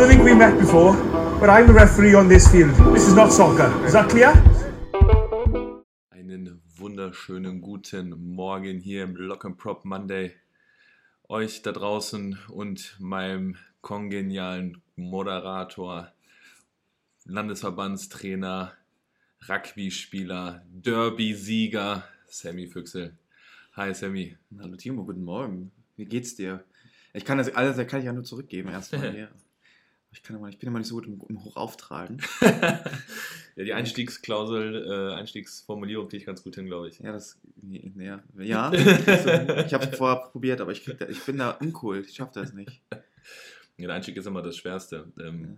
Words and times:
don't 0.00 0.08
think 0.08 0.24
we 0.24 0.34
met 0.34 0.58
before, 0.58 0.94
but 1.38 1.50
I'm 1.50 1.66
the 1.66 1.74
referee 1.74 2.14
on 2.14 2.26
this 2.26 2.48
field. 2.48 2.74
This 2.94 3.06
is 3.06 3.14
not 3.14 3.30
soccer. 3.30 3.68
Is 3.84 3.92
that 3.92 4.08
clear? 4.08 4.32
Einen 6.10 6.62
wunderschönen 6.78 7.60
guten 7.60 8.34
Morgen 8.34 8.80
hier 8.80 9.02
im 9.04 9.14
Lock 9.16 9.44
and 9.44 9.58
Prop 9.58 9.84
Monday. 9.84 10.32
Euch 11.28 11.60
da 11.60 11.72
draußen 11.72 12.38
und 12.48 12.96
meinem 12.98 13.56
kongenialen 13.82 14.80
Moderator, 14.96 16.10
Landesverbandstrainer, 17.26 18.72
Rugby-Spieler, 19.50 20.64
Derby-Sieger, 20.66 22.04
Sammy 22.26 22.68
Füchsel. 22.68 23.18
Hi 23.74 23.92
Sammy. 23.92 24.38
Hallo 24.58 24.76
Timo, 24.76 25.04
guten 25.04 25.24
Morgen. 25.24 25.72
Wie 25.96 26.06
geht's 26.06 26.36
dir? 26.36 26.64
Ich 27.12 27.26
kann 27.26 27.36
das 27.36 27.54
alles, 27.54 27.76
kann 27.86 28.00
ich 28.00 28.06
ja 28.06 28.14
nur 28.14 28.24
zurückgeben 28.24 28.70
erstmal. 28.70 29.28
Ich, 30.12 30.22
kann 30.22 30.36
aber, 30.36 30.48
ich 30.48 30.58
bin 30.58 30.68
immer 30.68 30.78
nicht 30.78 30.88
so 30.88 30.96
gut 30.96 31.06
im, 31.06 31.20
im 31.28 31.44
Hochauftragen. 31.44 32.20
ja, 32.40 33.64
die 33.64 33.72
Einstiegsklausel, 33.72 34.86
äh, 34.86 35.14
Einstiegsformulierung 35.14 36.08
kriege 36.08 36.20
ich 36.20 36.26
ganz 36.26 36.42
gut 36.42 36.56
hin, 36.56 36.66
glaube 36.66 36.88
ich. 36.88 36.98
Ja, 36.98 37.12
das, 37.12 37.38
ja, 37.96 38.20
ja 38.38 38.72
ich 38.72 39.74
habe 39.74 39.84
es 39.84 39.96
vorher 39.96 40.28
probiert, 40.30 40.60
aber 40.60 40.72
ich, 40.72 40.84
da, 40.84 41.08
ich 41.08 41.24
bin 41.24 41.38
da 41.38 41.52
uncool. 41.52 42.00
Ich 42.00 42.16
schaffe 42.16 42.32
das 42.34 42.52
nicht. 42.52 42.82
Ja, 42.90 43.86
der 43.86 43.94
Einstieg 43.94 44.16
ist 44.16 44.26
immer 44.26 44.42
das 44.42 44.56
Schwerste. 44.56 45.12
Ähm, 45.20 45.44
ja. 45.44 45.50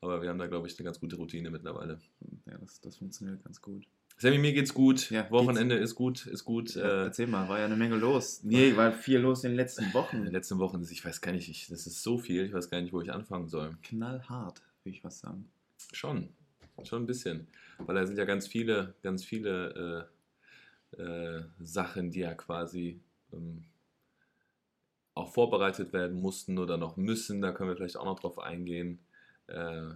Aber 0.00 0.22
wir 0.22 0.28
haben 0.28 0.38
da, 0.38 0.46
glaube 0.46 0.68
ich, 0.68 0.78
eine 0.78 0.84
ganz 0.84 1.00
gute 1.00 1.16
Routine 1.16 1.50
mittlerweile. 1.50 1.98
Ja, 2.46 2.58
das, 2.58 2.80
das 2.80 2.96
funktioniert 2.96 3.42
ganz 3.42 3.60
gut. 3.60 3.86
Sammy, 4.20 4.38
mir 4.38 4.52
geht's 4.52 4.74
gut. 4.74 5.10
Ja, 5.10 5.30
Wochenende 5.30 5.76
geht's. 5.76 5.92
ist 5.92 5.94
gut, 5.94 6.26
ist 6.26 6.44
gut. 6.44 6.74
Ja, 6.74 6.82
äh, 6.82 7.04
erzähl 7.04 7.28
mal, 7.28 7.48
war 7.48 7.60
ja 7.60 7.66
eine 7.66 7.76
Menge 7.76 7.94
los. 7.94 8.42
Nee, 8.42 8.76
war 8.76 8.90
viel 8.90 9.18
los 9.20 9.44
in 9.44 9.52
den 9.52 9.56
letzten 9.56 9.84
Wochen. 9.94 10.16
In 10.16 10.24
den 10.24 10.32
letzten 10.32 10.58
Wochen, 10.58 10.84
ich 10.90 11.04
weiß 11.04 11.20
gar 11.20 11.30
nicht, 11.30 11.48
ich, 11.48 11.68
das 11.68 11.86
ist 11.86 12.02
so 12.02 12.18
viel, 12.18 12.44
ich 12.44 12.52
weiß 12.52 12.68
gar 12.68 12.80
nicht, 12.80 12.92
wo 12.92 13.00
ich 13.00 13.12
anfangen 13.12 13.48
soll. 13.48 13.76
Knallhart, 13.82 14.60
würde 14.82 14.96
ich 14.96 15.04
was 15.04 15.20
sagen. 15.20 15.48
Schon, 15.92 16.30
schon 16.82 17.04
ein 17.04 17.06
bisschen. 17.06 17.46
Weil 17.78 17.94
da 17.94 18.06
sind 18.06 18.18
ja 18.18 18.24
ganz 18.24 18.48
viele, 18.48 18.94
ganz 19.04 19.24
viele 19.24 20.08
äh, 20.96 21.00
äh, 21.00 21.44
Sachen, 21.60 22.10
die 22.10 22.20
ja 22.20 22.34
quasi 22.34 23.00
ähm, 23.32 23.62
auch 25.14 25.32
vorbereitet 25.32 25.92
werden 25.92 26.20
mussten 26.20 26.58
oder 26.58 26.76
noch 26.76 26.96
müssen. 26.96 27.40
Da 27.40 27.52
können 27.52 27.70
wir 27.70 27.76
vielleicht 27.76 27.96
auch 27.96 28.04
noch 28.04 28.18
drauf 28.18 28.40
eingehen. 28.40 28.98
Äh, 29.46 29.90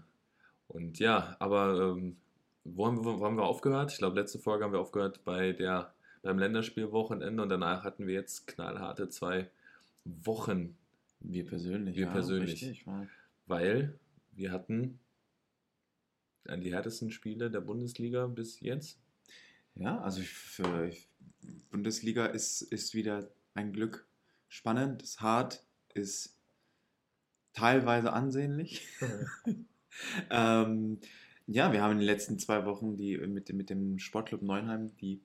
und 0.68 1.00
ja, 1.00 1.34
aber 1.40 1.96
ähm, 1.96 2.16
wo 2.64 2.86
haben, 2.86 3.04
wir, 3.04 3.18
wo 3.18 3.24
haben 3.24 3.36
wir 3.36 3.44
aufgehört? 3.44 3.92
Ich 3.92 3.98
glaube, 3.98 4.20
letzte 4.20 4.38
Folge 4.38 4.64
haben 4.64 4.72
wir 4.72 4.80
aufgehört 4.80 5.24
bei 5.24 5.52
der, 5.52 5.92
beim 6.22 6.38
Länderspielwochenende 6.38 7.42
und 7.42 7.48
danach 7.48 7.84
hatten 7.84 8.06
wir 8.06 8.14
jetzt 8.14 8.46
knallharte 8.46 9.08
zwei 9.08 9.50
Wochen. 10.04 10.76
Wir 11.20 11.46
persönlich. 11.46 11.96
Wir 11.96 12.06
ja, 12.06 12.12
persönlich. 12.12 12.62
Richtig, 12.64 12.86
weil 13.46 13.98
wir 14.32 14.52
hatten 14.52 14.98
die 16.46 16.72
härtesten 16.72 17.10
Spiele 17.10 17.50
der 17.50 17.60
Bundesliga 17.60 18.26
bis 18.26 18.60
jetzt. 18.60 18.98
Ja, 19.74 20.00
also 20.00 20.20
für 20.22 20.90
Bundesliga 21.70 22.26
ist, 22.26 22.62
ist 22.62 22.94
wieder 22.94 23.30
ein 23.54 23.72
Glück 23.72 24.06
spannend, 24.48 25.02
ist 25.02 25.20
hart, 25.20 25.64
ist 25.94 26.36
teilweise 27.52 28.12
ansehnlich. 28.12 28.86
ähm, 30.30 30.98
ja, 31.46 31.72
wir 31.72 31.82
haben 31.82 31.92
in 31.92 31.98
den 31.98 32.06
letzten 32.06 32.38
zwei 32.38 32.64
Wochen 32.64 32.96
die 32.96 33.16
mit, 33.18 33.52
mit 33.52 33.70
dem 33.70 33.98
Sportclub 33.98 34.42
Neunheim 34.42 34.96
die 35.00 35.20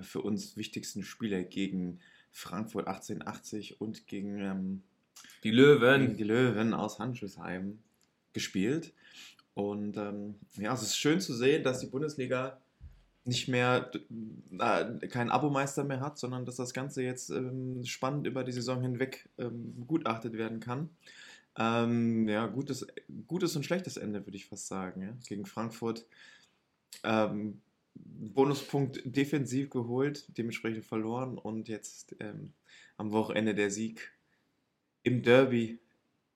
für 0.00 0.22
uns 0.22 0.56
wichtigsten 0.56 1.02
Spiele 1.02 1.44
gegen 1.44 2.00
Frankfurt 2.30 2.86
1880 2.86 3.80
und 3.80 4.06
gegen 4.06 4.38
ähm, 4.38 4.82
die 5.44 5.50
Löwen. 5.50 6.00
Gegen 6.00 6.16
die 6.16 6.24
Löwen 6.24 6.74
aus 6.74 6.98
Handschussheim 6.98 7.78
gespielt. 8.32 8.92
Und 9.54 9.96
ähm, 9.98 10.36
ja, 10.56 10.72
es 10.72 10.82
ist 10.82 10.96
schön 10.96 11.20
zu 11.20 11.34
sehen, 11.34 11.62
dass 11.62 11.80
die 11.80 11.86
Bundesliga 11.86 12.58
nicht 13.24 13.48
mehr 13.48 13.90
äh, 14.58 15.06
keinen 15.08 15.30
Abomeister 15.30 15.84
mehr 15.84 16.00
hat, 16.00 16.18
sondern 16.18 16.44
dass 16.44 16.56
das 16.56 16.72
Ganze 16.72 17.02
jetzt 17.02 17.30
ähm, 17.30 17.84
spannend 17.84 18.26
über 18.26 18.42
die 18.44 18.52
Saison 18.52 18.80
hinweg 18.80 19.28
ähm, 19.38 19.74
begutachtet 19.78 20.32
werden 20.32 20.58
kann. 20.58 20.88
Ähm, 21.58 22.28
ja, 22.28 22.46
gutes, 22.46 22.86
gutes 23.26 23.56
und 23.56 23.64
schlechtes 23.64 23.96
Ende, 23.96 24.26
würde 24.26 24.36
ich 24.36 24.46
fast 24.46 24.66
sagen. 24.66 25.02
Ja? 25.02 25.16
Gegen 25.26 25.46
Frankfurt. 25.46 26.06
Ähm, 27.04 27.60
Bonuspunkt 27.94 29.02
defensiv 29.04 29.68
geholt, 29.70 30.26
dementsprechend 30.38 30.84
verloren 30.84 31.36
und 31.36 31.68
jetzt 31.68 32.16
ähm, 32.20 32.54
am 32.96 33.12
Wochenende 33.12 33.54
der 33.54 33.70
Sieg 33.70 34.12
im 35.02 35.22
Derby, 35.22 35.78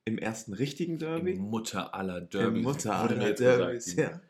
im 0.05 0.19
ersten 0.19 0.53
richtigen 0.53 0.99
Derby. 0.99 1.33
Im 1.33 1.49
Mutter 1.49 1.95
aller 1.95 2.21
Derbys. 2.21 2.57
Im 2.59 2.63
Mutter 2.63 2.97
aller 2.97 3.33
Derbys, 3.33 3.95
ja. 3.97 4.21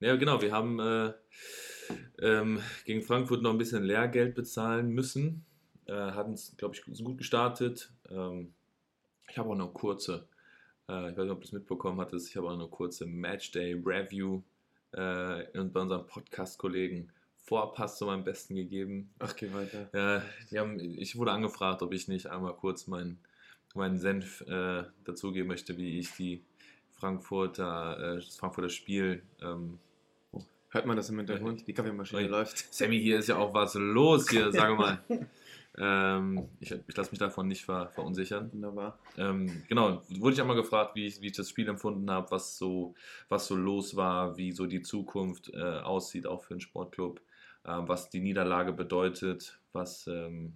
Ja, 0.00 0.16
genau, 0.16 0.40
wir 0.40 0.52
haben 0.52 0.80
äh, 0.80 1.12
ähm, 2.20 2.60
gegen 2.86 3.02
Frankfurt 3.02 3.42
noch 3.42 3.50
ein 3.50 3.58
bisschen 3.58 3.84
Lehrgeld 3.84 4.34
bezahlen 4.34 4.90
müssen. 4.90 5.44
Äh, 5.86 5.92
hatten 5.92 6.32
es, 6.32 6.56
glaube 6.56 6.74
ich, 6.74 6.82
gut 7.04 7.18
gestartet. 7.18 7.92
Ähm, 8.08 8.54
ich 9.30 9.38
habe 9.38 9.50
auch 9.50 9.56
noch 9.56 9.72
kurze, 9.72 10.26
äh, 10.88 11.10
ich 11.10 11.16
weiß 11.16 11.24
nicht, 11.24 11.32
ob 11.32 11.40
du 11.40 11.46
es 11.46 11.52
mitbekommen 11.52 12.00
hattest, 12.00 12.28
ich 12.28 12.36
habe 12.36 12.48
auch 12.48 12.52
noch 12.52 12.60
eine 12.60 12.68
kurze 12.68 13.06
Matchday-Review 13.06 14.42
äh, 14.92 15.44
bei 15.68 15.80
unseren 15.80 16.06
Podcast-Kollegen 16.06 17.12
Vorpass 17.36 17.98
zu 17.98 18.06
meinem 18.06 18.22
Besten 18.22 18.54
gegeben. 18.54 19.10
Ach, 19.18 19.34
geh 19.34 19.52
weiter. 19.52 19.88
Ja, 19.92 20.22
die 20.50 20.58
haben, 20.58 20.78
ich 20.78 21.16
wurde 21.16 21.32
angefragt, 21.32 21.82
ob 21.82 21.92
ich 21.92 22.06
nicht 22.06 22.26
einmal 22.26 22.54
kurz 22.54 22.86
meinen 22.86 23.18
meinen 23.74 23.98
Senf 23.98 24.40
äh, 24.42 24.84
dazugeben 25.04 25.48
möchte, 25.48 25.76
wie 25.76 26.00
ich 26.00 26.12
die 26.16 26.42
Frankfurter, 26.92 27.98
äh, 27.98 28.16
das 28.16 28.36
Frankfurter 28.36 28.68
Spiel. 28.68 29.22
Ähm, 29.40 29.78
Hört 30.72 30.86
man 30.86 30.96
das 30.96 31.08
im 31.10 31.18
Hintergrund? 31.18 31.66
Die 31.66 31.72
Kaffeemaschine 31.72 32.28
läuft. 32.28 32.72
Sammy, 32.72 33.00
hier 33.00 33.18
ist 33.18 33.28
ja 33.28 33.36
auch 33.36 33.54
was 33.54 33.74
los 33.74 34.28
hier, 34.28 34.52
sag 34.52 34.78
mal. 34.78 35.02
Ähm, 35.82 36.50
ich, 36.60 36.72
ich 36.72 36.96
lasse 36.96 37.10
mich 37.10 37.18
davon 37.18 37.48
nicht 37.48 37.64
ver, 37.64 37.88
verunsichern. 37.88 38.52
Wunderbar. 38.52 38.98
Ähm, 39.16 39.62
genau, 39.66 40.02
wurde 40.10 40.34
ich 40.34 40.40
einmal 40.40 40.56
gefragt, 40.56 40.94
wie 40.94 41.06
ich, 41.06 41.22
wie 41.22 41.28
ich 41.28 41.36
das 41.36 41.48
Spiel 41.48 41.68
empfunden 41.68 42.10
habe, 42.10 42.30
was 42.30 42.58
so, 42.58 42.94
was 43.30 43.46
so 43.46 43.56
los 43.56 43.96
war, 43.96 44.36
wie 44.36 44.52
so 44.52 44.66
die 44.66 44.82
Zukunft 44.82 45.50
äh, 45.54 45.58
aussieht, 45.58 46.26
auch 46.26 46.42
für 46.42 46.52
den 46.52 46.60
Sportclub, 46.60 47.22
äh, 47.64 47.70
was 47.72 48.10
die 48.10 48.20
Niederlage 48.20 48.74
bedeutet, 48.74 49.58
was 49.72 50.06
ähm, 50.06 50.52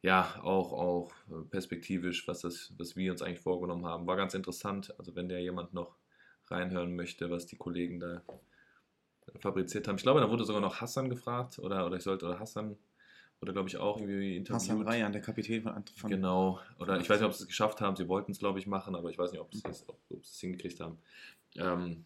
ja 0.00 0.40
auch, 0.42 0.72
auch 0.72 1.12
perspektivisch, 1.50 2.26
was, 2.26 2.40
das, 2.40 2.72
was 2.78 2.96
wir 2.96 3.12
uns 3.12 3.20
eigentlich 3.20 3.40
vorgenommen 3.40 3.84
haben. 3.84 4.06
War 4.06 4.16
ganz 4.16 4.32
interessant. 4.32 4.94
Also 4.98 5.14
wenn 5.14 5.28
der 5.28 5.42
jemand 5.42 5.74
noch 5.74 5.96
reinhören 6.46 6.96
möchte, 6.96 7.30
was 7.30 7.44
die 7.44 7.56
Kollegen 7.56 8.00
da 8.00 8.22
fabriziert 9.40 9.86
haben. 9.86 9.96
Ich 9.96 10.02
glaube, 10.02 10.20
da 10.20 10.30
wurde 10.30 10.44
sogar 10.44 10.62
noch 10.62 10.80
Hassan 10.80 11.10
gefragt 11.10 11.58
oder, 11.58 11.86
oder 11.86 11.98
ich 11.98 12.02
sollte 12.02 12.24
oder 12.24 12.40
Hassan 12.40 12.76
oder 13.40 13.52
glaube 13.52 13.68
ich 13.68 13.76
auch 13.78 13.98
irgendwie 13.98 14.36
interviewt. 14.36 14.62
Hassan 14.62 14.82
Ryan, 14.82 15.12
der 15.12 15.22
Kapitän 15.22 15.62
von, 15.62 15.84
von 15.96 16.10
Genau. 16.10 16.60
Oder 16.78 17.00
ich 17.00 17.08
weiß 17.08 17.20
nicht, 17.20 17.28
ob 17.28 17.34
sie 17.34 17.44
es 17.44 17.48
geschafft 17.48 17.80
haben. 17.80 17.96
Sie 17.96 18.08
wollten 18.08 18.32
es, 18.32 18.38
glaube 18.38 18.58
ich, 18.58 18.66
machen, 18.66 18.94
aber 18.94 19.10
ich 19.10 19.18
weiß 19.18 19.32
nicht, 19.32 19.40
ob 19.40 19.54
sie 19.54 19.62
es, 19.68 19.88
ob, 19.88 19.98
ob 20.10 20.22
es 20.22 20.38
hingekriegt 20.40 20.80
haben. 20.80 20.98
Ähm, 21.56 22.04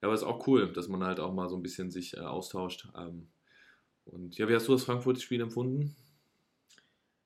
ja, 0.00 0.06
aber 0.06 0.14
es 0.14 0.22
ist 0.22 0.26
auch 0.26 0.46
cool, 0.46 0.72
dass 0.72 0.88
man 0.88 1.02
halt 1.02 1.18
auch 1.18 1.34
mal 1.34 1.48
so 1.48 1.56
ein 1.56 1.62
bisschen 1.62 1.90
sich 1.90 2.16
äh, 2.16 2.20
austauscht. 2.20 2.88
Ähm, 2.96 3.26
und 4.04 4.38
ja, 4.38 4.48
wie 4.48 4.54
hast 4.54 4.68
du 4.68 4.72
das 4.72 4.84
Frankfurt-Spiel 4.84 5.40
empfunden? 5.40 5.96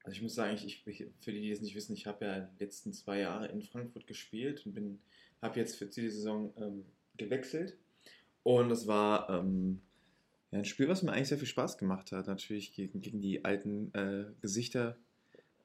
Also 0.05 0.17
ich 0.17 0.23
muss 0.23 0.35
sagen, 0.35 0.55
ich, 0.55 0.85
ich, 0.87 1.07
für 1.21 1.33
die, 1.33 1.41
die 1.41 1.51
es 1.51 1.61
nicht 1.61 1.75
wissen, 1.75 1.93
ich 1.93 2.07
habe 2.07 2.25
ja 2.25 2.41
die 2.41 2.65
letzten 2.65 2.93
zwei 2.93 3.21
Jahre 3.21 3.47
in 3.49 3.63
Frankfurt 3.63 4.07
gespielt 4.07 4.67
und 4.67 4.73
bin, 4.73 4.99
habe 5.41 5.61
jetzt 5.61 5.77
für 5.77 5.87
die 5.87 6.09
Saison 6.09 6.53
ähm, 6.57 6.85
gewechselt. 7.17 7.77
Und 8.43 8.71
es 8.73 8.89
war 8.89 9.31
ähm, 9.31 9.81
ja, 10.53 10.59
ein 10.59 10.65
Spiel, 10.67 10.89
was 10.89 11.03
mir 11.03 11.13
eigentlich 11.13 11.29
sehr 11.29 11.39
viel 11.39 11.49
Spaß 11.49 11.79
gemacht 11.79 12.13
hat. 12.13 12.27
Natürlich 12.27 12.75
gegen, 12.75 13.01
gegen 13.01 13.21
die 13.21 13.45
alten 13.45 13.93
äh, 13.95 14.27
Gesichter. 14.43 14.99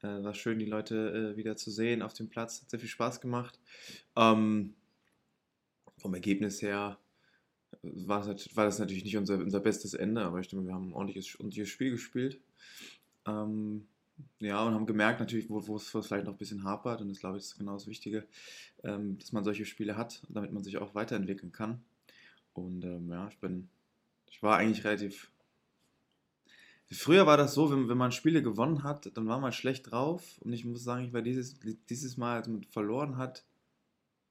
Äh, 0.01 0.24
war 0.24 0.34
schön, 0.34 0.60
die 0.60 0.66
Leute 0.66 1.34
äh, 1.34 1.38
wieder 1.38 1.57
zu 1.57 1.72
sehen 1.72 2.01
auf 2.01 2.13
dem 2.13 2.30
Platz. 2.30 2.62
Hat 2.62 2.69
sehr 2.69 2.80
viel 2.80 2.89
Spaß 2.89 3.19
gemacht. 3.19 3.60
Ähm, 4.16 4.75
vom 5.98 6.13
Ergebnis 6.13 6.62
her 6.62 6.98
war 7.81 8.25
das, 8.25 8.56
war 8.56 8.66
das 8.66 8.80
natürlich 8.80 9.04
nicht 9.04 9.18
unser, 9.18 9.39
unser 9.39 9.60
bestes 9.60 9.94
Ende, 9.94 10.22
aber 10.22 10.39
ich 10.39 10.48
denke, 10.48 10.66
wir 10.66 10.74
haben 10.74 10.90
ein 10.90 10.94
ordentliches, 10.94 11.36
ordentliches 11.38 11.69
Spiel 11.69 11.92
gespielt. 11.92 12.40
Ähm, 13.28 13.88
ja, 14.40 14.63
und 14.63 14.74
haben 14.74 14.86
gemerkt 14.86 15.19
natürlich, 15.19 15.50
wo, 15.50 15.68
wo 15.68 15.75
es 15.75 15.90
vielleicht 15.90 16.25
noch 16.25 16.33
ein 16.33 16.38
bisschen 16.38 16.63
hapert. 16.63 17.01
Und 17.01 17.10
das 17.10 17.19
glaube 17.19 17.38
ich 17.38 17.44
ist 17.44 17.57
genau 17.57 17.74
das 17.74 17.88
Wichtige, 17.88 18.25
ähm, 18.86 19.18
dass 19.18 19.33
man 19.33 19.44
solche 19.44 19.66
Spiele 19.66 19.98
hat, 19.98 20.24
damit 20.30 20.54
man 20.54 20.63
sich 20.63 20.78
auch 20.78 20.95
weiterentwickeln 20.95 21.51
kann. 21.51 21.83
Und 22.54 22.86
ähm, 22.86 23.10
ja, 23.12 23.28
ich 23.28 23.38
bin 23.40 23.69
ich 24.29 24.44
war 24.44 24.57
eigentlich 24.57 24.83
relativ. 24.83 25.31
Früher 26.89 27.25
war 27.25 27.35
das 27.35 27.53
so, 27.53 27.69
wenn, 27.69 27.89
wenn 27.89 27.97
man 27.97 28.12
Spiele 28.13 28.41
gewonnen 28.41 28.83
hat, 28.83 29.12
dann 29.18 29.27
war 29.27 29.39
man 29.39 29.51
schlecht 29.51 29.91
drauf. 29.91 30.39
Und 30.41 30.53
ich 30.53 30.63
muss 30.63 30.83
sagen, 30.83 31.06
ich 31.06 31.13
war 31.13 31.21
dieses, 31.21 31.59
dieses 31.89 32.15
Mal, 32.15 32.38
als 32.38 32.47
man 32.47 32.63
verloren 32.63 33.18
hat, 33.18 33.44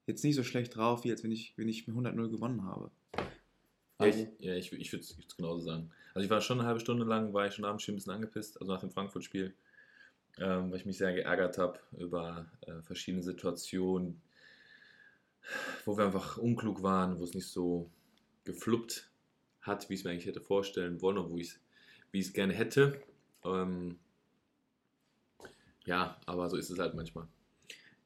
jetzt 0.07 0.25
nicht 0.25 0.37
so 0.37 0.43
schlecht 0.43 0.77
drauf, 0.77 1.05
wie 1.05 1.11
als 1.11 1.23
wenn 1.23 1.33
ich, 1.33 1.53
wenn 1.59 1.69
ich 1.69 1.85
100-0 1.85 2.31
gewonnen 2.31 2.65
habe. 2.65 2.91
Also, 3.99 4.19
ich, 4.19 4.29
ja, 4.45 4.55
ich, 4.55 4.73
ich 4.73 4.93
würde 4.93 5.05
es 5.05 5.37
genauso 5.37 5.61
sagen. 5.61 5.91
Also 6.15 6.25
ich 6.25 6.31
war 6.31 6.41
schon 6.41 6.59
eine 6.59 6.67
halbe 6.67 6.81
Stunde 6.81 7.05
lang, 7.05 7.33
war 7.35 7.47
ich 7.47 7.55
schon 7.55 7.65
abends 7.65 7.85
schon 7.85 7.95
ein 7.95 7.97
bisschen 7.97 8.13
angepisst, 8.13 8.61
also 8.61 8.73
nach 8.73 8.81
dem 8.81 8.91
Frankfurt-Spiel, 8.91 9.55
ähm, 10.39 10.71
weil 10.71 10.79
ich 10.79 10.87
mich 10.87 10.99
sehr 10.99 11.13
geärgert 11.13 11.59
habe 11.59 11.79
über 11.99 12.47
äh, 12.63 12.81
verschiedene 12.83 13.23
Situationen, 13.23 14.21
wo 15.85 15.97
wir 15.97 16.07
einfach 16.07 16.39
unklug 16.39 16.83
waren, 16.83 17.19
wo 17.19 17.25
es 17.25 17.35
nicht 17.35 17.49
so 17.49 17.91
gefluppt 18.45 19.11
hat, 19.67 19.89
wie 19.89 19.95
ich 19.95 20.01
es 20.01 20.05
mir 20.05 20.11
eigentlich 20.11 20.27
hätte 20.27 20.41
vorstellen 20.41 21.01
wollen 21.03 21.19
und 21.19 21.31
wo 21.31 21.39
ich 21.39 21.55
wie 22.13 22.21
ich 22.21 22.27
es 22.27 22.33
gerne 22.33 22.53
hätte. 22.55 23.01
Ähm, 23.45 23.99
ja, 25.85 26.21
aber 26.27 26.49
so 26.49 26.57
ist 26.57 26.71
es 26.71 26.79
halt 26.79 26.95
manchmal. 26.95 27.27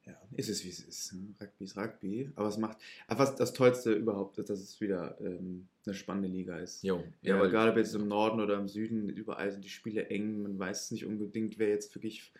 Ja, 0.05 0.19
ist 0.35 0.49
es 0.49 0.63
wie 0.65 0.69
es 0.69 0.79
ist. 0.79 1.13
ne? 1.13 1.33
Rugby 1.39 1.63
ist 1.63 1.77
Rugby. 1.77 2.31
Aber 2.35 2.47
es 2.47 2.57
macht. 2.57 2.77
Aber 3.07 3.19
was 3.19 3.35
das 3.35 3.53
Tollste 3.53 3.93
überhaupt 3.93 4.37
ist, 4.39 4.49
dass 4.49 4.59
es 4.59 4.81
wieder 4.81 5.15
ähm, 5.21 5.67
eine 5.85 5.93
spannende 5.95 6.27
Liga 6.27 6.57
ist. 6.57 6.83
Jo, 6.83 7.03
Ja, 7.21 7.39
weil- 7.39 7.49
egal 7.49 7.69
ob 7.69 7.77
jetzt 7.77 7.93
im 7.93 8.07
Norden 8.07 8.39
oder 8.41 8.57
im 8.57 8.67
Süden, 8.67 9.09
überall 9.09 9.51
sind 9.51 9.63
die 9.63 9.69
Spiele 9.69 10.07
eng. 10.07 10.41
Man 10.41 10.57
weiß 10.59 10.91
nicht 10.91 11.05
unbedingt, 11.05 11.59
wer 11.59 11.69
jetzt 11.69 11.93
wirklich 11.95 12.31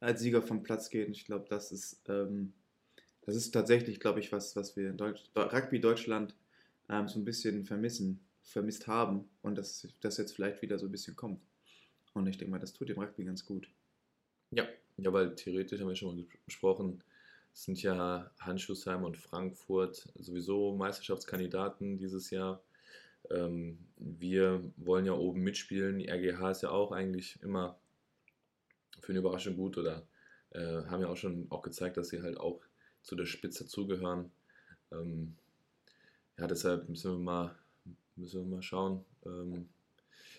als 0.00 0.20
Sieger 0.22 0.40
vom 0.42 0.62
Platz 0.62 0.88
geht. 0.88 1.06
Und 1.08 1.12
ich 1.16 1.26
glaube, 1.26 1.44
das 1.48 1.72
ist, 1.72 2.00
ähm, 2.08 2.52
das 3.26 3.36
ist 3.36 3.50
tatsächlich, 3.52 4.00
glaube 4.00 4.20
ich, 4.20 4.32
was, 4.32 4.56
was 4.56 4.76
wir 4.76 4.88
in 4.88 4.96
Deutsch, 4.96 5.22
Rugby 5.36 5.78
Deutschland 5.80 6.34
ähm, 6.88 7.06
so 7.06 7.18
ein 7.20 7.24
bisschen 7.26 7.64
vermissen, 7.66 8.18
vermisst 8.52 8.86
haben. 8.86 9.28
Und 9.42 9.56
dass 9.56 9.88
das 10.00 10.16
jetzt 10.18 10.32
vielleicht 10.32 10.62
wieder 10.62 10.78
so 10.78 10.86
ein 10.86 10.92
bisschen 10.92 11.16
kommt. 11.16 11.40
Und 12.12 12.26
ich 12.26 12.38
denke 12.38 12.50
mal, 12.50 12.58
das 12.58 12.72
tut 12.72 12.88
dem 12.88 12.98
Rugby 12.98 13.24
ganz 13.24 13.44
gut. 13.44 13.70
Ja, 14.50 14.66
ja, 14.96 15.12
weil 15.12 15.34
theoretisch 15.34 15.80
haben 15.80 15.88
wir 15.88 15.96
schon 15.96 16.16
mal 16.16 16.26
besprochen, 16.44 17.02
sind 17.52 17.82
ja 17.82 18.30
Handschuhsheim 18.40 19.04
und 19.04 19.16
Frankfurt 19.16 20.08
sowieso 20.18 20.74
Meisterschaftskandidaten 20.74 21.98
dieses 21.98 22.30
Jahr. 22.30 22.62
Ähm, 23.30 23.78
wir 23.96 24.62
wollen 24.76 25.06
ja 25.06 25.12
oben 25.12 25.42
mitspielen. 25.42 25.98
Die 25.98 26.08
RGH 26.08 26.50
ist 26.50 26.62
ja 26.62 26.70
auch 26.70 26.92
eigentlich 26.92 27.40
immer 27.42 27.78
für 29.00 29.12
eine 29.12 29.20
Überraschung 29.20 29.56
gut 29.56 29.78
oder 29.78 30.06
äh, 30.50 30.84
haben 30.84 31.00
ja 31.00 31.08
auch 31.08 31.16
schon 31.16 31.46
auch 31.50 31.62
gezeigt, 31.62 31.96
dass 31.96 32.08
sie 32.08 32.22
halt 32.22 32.38
auch 32.38 32.60
zu 33.02 33.16
der 33.16 33.26
Spitze 33.26 33.66
zugehören. 33.66 34.30
Ähm, 34.92 35.36
ja, 36.38 36.46
deshalb 36.46 36.88
müssen 36.88 37.12
wir 37.12 37.18
mal, 37.18 37.58
müssen 38.20 38.40
wir 38.42 38.56
mal 38.56 38.62
schauen, 38.62 39.04
ähm, 39.26 39.68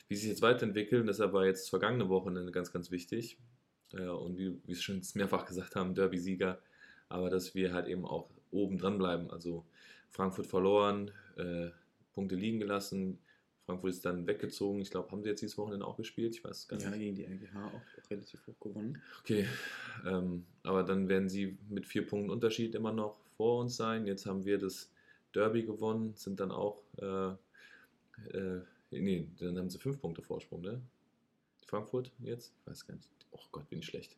wie 0.08 0.16
sich 0.16 0.30
jetzt 0.30 0.42
weiterentwickeln. 0.42 1.08
Deshalb 1.08 1.34
war 1.34 1.46
jetzt 1.46 1.70
vergangene 1.70 2.10
Wochenende 2.10 2.52
ganz, 2.52 2.72
ganz 2.72 2.92
wichtig. 2.92 3.38
Äh, 3.94 4.08
und 4.08 4.38
wie, 4.38 4.54
wie 4.64 4.68
wir 4.68 4.76
schon 4.76 5.02
mehrfach 5.16 5.46
gesagt 5.46 5.76
haben, 5.76 5.96
Derby-Sieger. 5.96 6.60
Aber 7.10 7.30
dass 7.30 7.56
wir 7.56 7.74
halt 7.74 7.88
eben 7.88 8.06
auch 8.06 8.30
oben 8.52 8.78
dran 8.78 8.98
bleiben. 8.98 9.30
Also 9.32 9.66
Frankfurt 10.10 10.48
verloren, 10.48 11.12
äh, 11.38 11.70
Punkte 12.14 12.36
liegen 12.36 12.60
gelassen. 12.60 13.20
Frankfurt 13.66 13.92
ist 13.92 14.06
dann 14.06 14.28
weggezogen. 14.28 14.82
Ich 14.82 14.92
glaube, 14.92 15.12
haben 15.12 15.24
sie 15.24 15.30
jetzt 15.30 15.42
dieses 15.42 15.58
Wochenende 15.58 15.86
auch 15.86 15.96
gespielt? 15.98 16.36
Ich 16.36 16.44
weiß 16.44 16.68
gar 16.68 16.80
Ja, 16.80 16.90
nicht. 16.90 17.00
gegen 17.00 17.16
die 17.16 17.26
RGH 17.26 17.68
auch 17.68 18.10
relativ 18.10 18.46
hoch 18.48 18.60
gewonnen. 18.60 19.02
Okay, 19.22 19.48
ähm, 20.06 20.46
aber 20.64 20.84
dann 20.84 21.08
werden 21.08 21.30
sie 21.30 21.58
mit 21.70 21.86
vier 21.86 22.06
Punkten 22.06 22.30
Unterschied 22.30 22.76
immer 22.76 22.92
noch 22.92 23.20
vor 23.38 23.62
uns 23.62 23.78
sein. 23.78 24.06
Jetzt 24.08 24.26
haben 24.26 24.44
wir 24.46 24.58
das 24.58 24.92
Derby 25.34 25.64
gewonnen, 25.64 26.14
sind 26.16 26.40
dann 26.40 26.52
auch, 26.52 26.84
äh, 26.98 27.32
äh, 28.34 28.62
nee, 28.92 29.28
dann 29.40 29.58
haben 29.58 29.70
sie 29.70 29.80
fünf 29.80 30.00
Punkte 30.00 30.22
Vorsprung, 30.22 30.62
ne? 30.62 30.82
Frankfurt 31.66 32.12
jetzt? 32.20 32.54
Ich 32.60 32.68
weiß 32.68 32.86
gar 32.88 32.96
nicht. 32.96 33.10
Oh 33.32 33.40
Gott, 33.52 33.70
bin 33.70 33.80
ich 33.80 33.86
schlecht. 33.86 34.18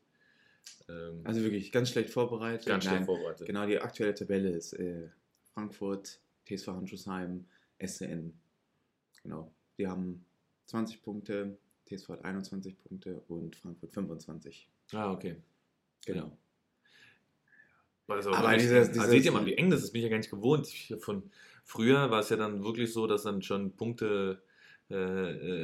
Ähm, 0.90 1.22
Also 1.24 1.42
wirklich 1.42 1.72
ganz 1.72 1.90
schlecht 1.90 2.10
vorbereitet. 2.10 2.66
ganz 2.66 2.86
schlecht 2.86 3.06
vorbereitet. 3.06 3.46
Genau, 3.48 3.66
die 3.68 3.80
aktuelle 3.80 4.14
Tabelle 4.16 4.50
ist 4.50 4.74
äh, 4.74 5.10
Frankfurt, 5.54 6.20
TSV 6.48 6.68
Handschuhsheim, 6.70 7.46
SCN. 7.80 8.34
Genau, 9.22 9.52
die 9.78 9.88
haben 9.88 10.26
20 10.66 11.02
Punkte, 11.04 11.58
TSV 11.86 12.10
hat 12.10 12.26
21 12.26 12.78
Punkte 12.84 13.22
und 13.28 13.56
Frankfurt 13.56 13.94
25. 13.94 14.68
Ah, 14.94 15.12
okay. 15.12 15.36
Genau. 16.06 16.36
Also, 18.08 18.32
Aber 18.32 18.50
wirklich- 18.52 18.64
dieses- 18.64 18.90
also 18.90 18.92
dieses- 18.94 19.10
seht 19.10 19.26
ihr 19.26 19.32
mal, 19.32 19.46
wie 19.46 19.54
eng 19.56 19.70
das 19.70 19.84
ist, 19.84 19.92
bin 19.92 20.00
ich 20.00 20.04
ja 20.04 20.10
gar 20.10 20.18
nicht 20.18 20.30
gewohnt. 20.30 20.68
Ich, 20.68 20.94
von 21.00 21.24
früher 21.64 22.12
war 22.12 22.20
es 22.20 22.30
ja 22.30 22.36
dann 22.38 22.64
wirklich 22.64 22.92
so, 22.94 23.08
dass 23.08 23.24
dann 23.24 23.42
schon 23.42 23.76
Punkte 23.76 24.42
äh, 24.92 24.96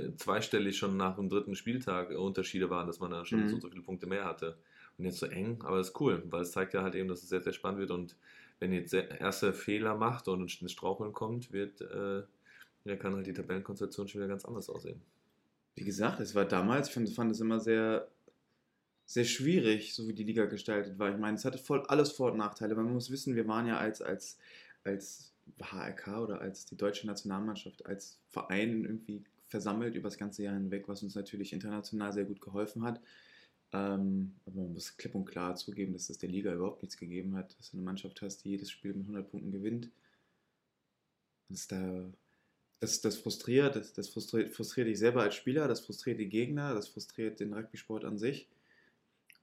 äh, 0.08 0.16
zweistellig 0.16 0.78
schon 0.78 0.96
nach 0.96 1.18
dem 1.18 1.30
dritten 1.30 1.54
Spieltag 1.54 2.10
äh, 2.12 2.16
Unterschiede 2.16 2.70
waren, 2.70 2.88
dass 2.88 3.00
man 3.00 3.12
dann 3.12 3.26
schon 3.26 3.42
Mhm. 3.44 3.50
so, 3.50 3.60
so 3.60 3.70
viele 3.70 3.84
Punkte 3.84 4.08
mehr 4.08 4.24
hatte. 4.26 4.58
Und 4.98 5.06
jetzt 5.06 5.20
so 5.20 5.26
eng, 5.28 5.62
aber 5.62 5.78
das 5.78 5.90
ist 5.90 6.00
cool, 6.00 6.24
weil 6.30 6.42
es 6.42 6.52
zeigt 6.52 6.74
ja 6.74 6.82
halt 6.82 6.96
eben, 6.96 7.10
dass 7.10 7.22
es 7.22 7.30
sehr, 7.30 7.42
sehr 7.42 7.52
spannend 7.54 7.80
wird 7.82 7.92
und 7.92 8.16
wenn 8.60 8.72
jetzt 8.74 8.94
der 8.94 9.20
erste 9.20 9.54
Fehler 9.54 9.96
macht 9.96 10.28
und 10.30 10.42
ein 10.62 10.70
Straucheln 10.70 11.12
kommt, 11.14 11.52
wird, 11.52 11.82
äh, 11.82 12.24
ja, 12.86 12.96
kann 12.96 13.14
halt 13.14 13.28
die 13.28 13.34
Tabellenkonstellation 13.34 14.08
schon 14.08 14.22
wieder 14.22 14.30
ganz 14.30 14.46
anders 14.46 14.70
aussehen. 14.70 15.02
Wie 15.76 15.84
gesagt, 15.84 16.22
es 16.22 16.34
war 16.34 16.46
damals, 16.46 16.88
ich 16.88 16.94
fand, 16.94 17.10
fand 17.10 17.32
es 17.32 17.42
immer 17.42 17.60
sehr, 17.60 18.08
sehr 19.10 19.26
schwierig, 19.26 19.96
so 19.96 20.08
wie 20.08 20.14
die 20.14 20.24
Liga 20.24 20.46
gestaltet 20.46 21.00
war. 21.00 21.12
Ich 21.12 21.18
meine, 21.18 21.36
es 21.36 21.44
hatte 21.44 21.58
voll 21.58 21.82
alles 21.88 22.12
Vor- 22.12 22.32
und 22.32 22.38
Nachteile. 22.38 22.76
Man 22.76 22.94
muss 22.94 23.10
wissen, 23.10 23.36
wir 23.36 23.48
waren 23.48 23.66
ja 23.66 23.80
als, 23.80 24.04
als, 24.04 24.38
als 24.84 25.34
HRK 25.60 26.22
oder 26.22 26.42
als 26.42 26.68
die 26.68 26.78
deutsche 26.78 27.08
Nationalmannschaft, 27.08 27.88
als 27.88 28.20
Verein 28.28 28.86
irgendwie 28.86 29.24
versammelt 29.48 29.96
über 29.96 30.10
das 30.10 30.20
ganze 30.20 30.44
Jahr 30.44 30.54
hinweg, 30.54 30.88
was 30.88 31.02
uns 31.02 31.16
natürlich 31.16 31.54
international 31.54 32.14
sehr 32.14 32.26
gut 32.26 32.40
geholfen 32.40 32.84
hat. 32.84 33.02
Ähm, 33.74 34.36
aber 34.46 34.62
man 34.62 34.74
muss 34.74 34.96
klipp 34.96 35.16
und 35.16 35.26
klar 35.26 35.56
zugeben, 35.56 35.94
dass 35.94 36.12
es 36.12 36.20
der 36.20 36.30
Liga 36.30 36.54
überhaupt 36.54 36.84
nichts 36.84 36.98
gegeben 36.98 37.36
hat, 37.36 37.58
dass 37.58 37.72
du 37.72 37.78
eine 37.78 37.86
Mannschaft 37.86 38.22
hast, 38.22 38.44
die 38.44 38.50
jedes 38.50 38.70
Spiel 38.70 38.94
mit 38.94 39.06
100 39.06 39.28
Punkten 39.28 39.52
gewinnt. 39.52 39.90
Das, 41.50 41.68
da, 41.68 42.06
das, 42.80 43.02
das 43.02 43.18
frustriert, 43.18 43.76
das, 43.76 43.92
das 43.92 44.10
frustriert, 44.10 44.50
frustriert 44.50 44.88
dich 44.88 45.00
selber 45.00 45.24
als 45.24 45.34
Spieler, 45.34 45.68
das 45.68 45.80
frustriert 45.80 46.20
die 46.20 46.30
Gegner, 46.30 46.76
das 46.76 46.88
frustriert 46.88 47.40
den 47.40 47.56
Rugby-Sport 47.56 48.06
an 48.06 48.20
sich. 48.20 48.48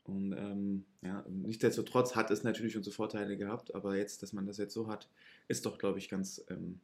Und 0.06 0.32
ähm, 0.32 0.84
ja, 1.02 1.24
nichtsdestotrotz 1.28 2.14
hat 2.14 2.30
es 2.30 2.44
natürlich 2.44 2.76
unsere 2.76 2.94
Vorteile 2.94 3.36
gehabt, 3.36 3.74
aber 3.74 3.96
jetzt, 3.96 4.22
dass 4.22 4.32
man 4.32 4.46
das 4.46 4.56
jetzt 4.58 4.72
so 4.72 4.86
hat, 4.86 5.08
ist 5.48 5.66
doch, 5.66 5.78
glaube 5.78 5.98
ich, 5.98 6.08
ganz, 6.08 6.44
ähm, 6.48 6.80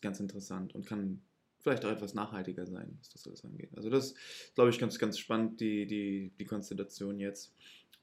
ganz 0.00 0.20
interessant 0.20 0.74
und 0.74 0.86
kann 0.86 1.20
vielleicht 1.58 1.84
auch 1.84 1.90
etwas 1.90 2.14
nachhaltiger 2.14 2.64
sein, 2.66 2.96
was 3.00 3.10
das 3.10 3.26
alles 3.26 3.44
angeht. 3.44 3.70
Also 3.76 3.90
das 3.90 4.12
ist, 4.12 4.54
glaube 4.54 4.70
ich, 4.70 4.78
ganz, 4.78 4.98
ganz 4.98 5.18
spannend, 5.18 5.60
die, 5.60 5.86
die, 5.86 6.30
die 6.38 6.44
Konstellation 6.44 7.18
jetzt. 7.18 7.52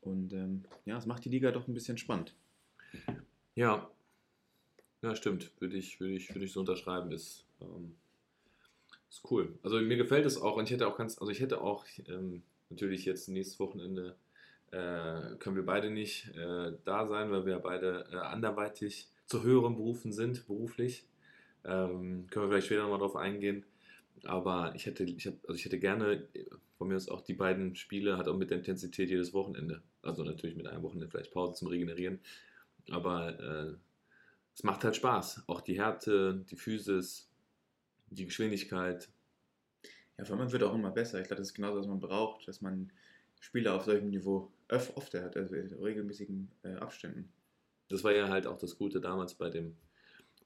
Und 0.01 0.33
ähm, 0.33 0.65
ja, 0.85 0.97
es 0.97 1.05
macht 1.05 1.23
die 1.25 1.29
Liga 1.29 1.51
doch 1.51 1.67
ein 1.67 1.73
bisschen 1.73 1.97
spannend. 1.97 2.35
Ja, 3.55 3.89
ja, 5.01 5.15
stimmt. 5.15 5.51
Würde 5.59 5.77
ich, 5.77 5.99
würde 5.99 6.13
ich, 6.15 6.29
würde 6.33 6.45
ich 6.45 6.51
so 6.51 6.59
unterschreiben. 6.59 7.11
Ist, 7.11 7.45
ähm, 7.61 7.95
ist 9.09 9.23
cool. 9.29 9.57
Also 9.63 9.79
mir 9.79 9.97
gefällt 9.97 10.25
es 10.25 10.37
auch 10.37 10.57
und 10.57 10.65
ich 10.65 10.71
hätte 10.71 10.87
auch 10.87 10.97
ganz, 10.97 11.19
also 11.19 11.31
ich 11.31 11.39
hätte 11.39 11.61
auch 11.61 11.85
ähm, 12.07 12.43
natürlich 12.69 13.05
jetzt 13.05 13.29
nächstes 13.29 13.59
Wochenende 13.59 14.15
äh, 14.71 15.35
können 15.39 15.55
wir 15.55 15.65
beide 15.65 15.89
nicht 15.89 16.35
äh, 16.35 16.73
da 16.83 17.07
sein, 17.07 17.31
weil 17.31 17.45
wir 17.45 17.59
beide 17.59 18.05
äh, 18.11 18.17
anderweitig 18.17 19.07
zu 19.25 19.43
höheren 19.43 19.75
Berufen 19.75 20.11
sind, 20.11 20.45
beruflich. 20.47 21.05
Ähm, 21.63 22.27
können 22.29 22.45
wir 22.45 22.49
vielleicht 22.49 22.67
später 22.67 22.83
nochmal 22.83 22.99
drauf 22.99 23.15
eingehen. 23.15 23.65
Aber 24.23 24.73
ich 24.75 24.85
hätte, 24.85 25.03
ich, 25.03 25.27
hab, 25.27 25.33
also 25.43 25.55
ich 25.55 25.65
hätte 25.65 25.79
gerne 25.79 26.27
von 26.77 26.87
mir 26.87 26.95
aus 26.95 27.09
auch 27.09 27.21
die 27.21 27.33
beiden 27.33 27.75
Spiele, 27.75 28.17
hat 28.17 28.27
auch 28.27 28.37
mit 28.37 28.49
der 28.49 28.57
Intensität 28.57 29.09
jedes 29.09 29.33
Wochenende. 29.33 29.81
Also 30.01 30.23
natürlich 30.23 30.55
mit 30.55 30.67
einem 30.67 30.83
Wochenende 30.83 31.09
vielleicht 31.09 31.31
Pause 31.31 31.53
zum 31.53 31.67
Regenerieren. 31.67 32.19
Aber 32.89 33.39
äh, 33.39 33.73
es 34.53 34.63
macht 34.63 34.83
halt 34.83 34.95
Spaß. 34.95 35.43
Auch 35.47 35.61
die 35.61 35.77
Härte, 35.77 36.45
die 36.49 36.55
Physis, 36.55 37.29
die 38.09 38.25
Geschwindigkeit. 38.25 39.09
Ja, 40.17 40.25
vor 40.25 40.39
allem 40.39 40.51
wird 40.51 40.63
auch 40.63 40.73
immer 40.73 40.91
besser. 40.91 41.19
Ich 41.19 41.27
glaube, 41.27 41.39
das 41.41 41.49
ist 41.49 41.53
genau 41.55 41.69
das, 41.69 41.79
was 41.79 41.87
man 41.87 41.99
braucht, 41.99 42.47
dass 42.47 42.61
man 42.61 42.91
Spieler 43.39 43.75
auf 43.75 43.85
solchem 43.85 44.09
Niveau 44.09 44.51
öf 44.71 44.91
oft 44.95 45.13
hat, 45.13 45.37
also 45.37 45.55
in 45.55 45.71
regelmäßigen 45.73 46.49
äh, 46.63 46.73
Abständen. 46.75 47.31
Das 47.89 48.03
war 48.03 48.13
ja 48.13 48.29
halt 48.29 48.47
auch 48.47 48.57
das 48.57 48.77
Gute 48.77 48.99
damals 48.99 49.35
bei 49.35 49.49
dem 49.49 49.75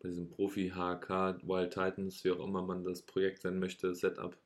bei 0.02 0.10
diesem 0.10 0.30
Profi-HK 0.30 1.42
Wild 1.44 1.74
Titans, 1.74 2.24
wie 2.24 2.32
auch 2.32 2.40
immer 2.40 2.62
man 2.62 2.86
das 2.86 3.02
Projekt 3.02 3.44
nennen 3.44 3.60
möchte, 3.60 3.94
Setup, 3.94 4.38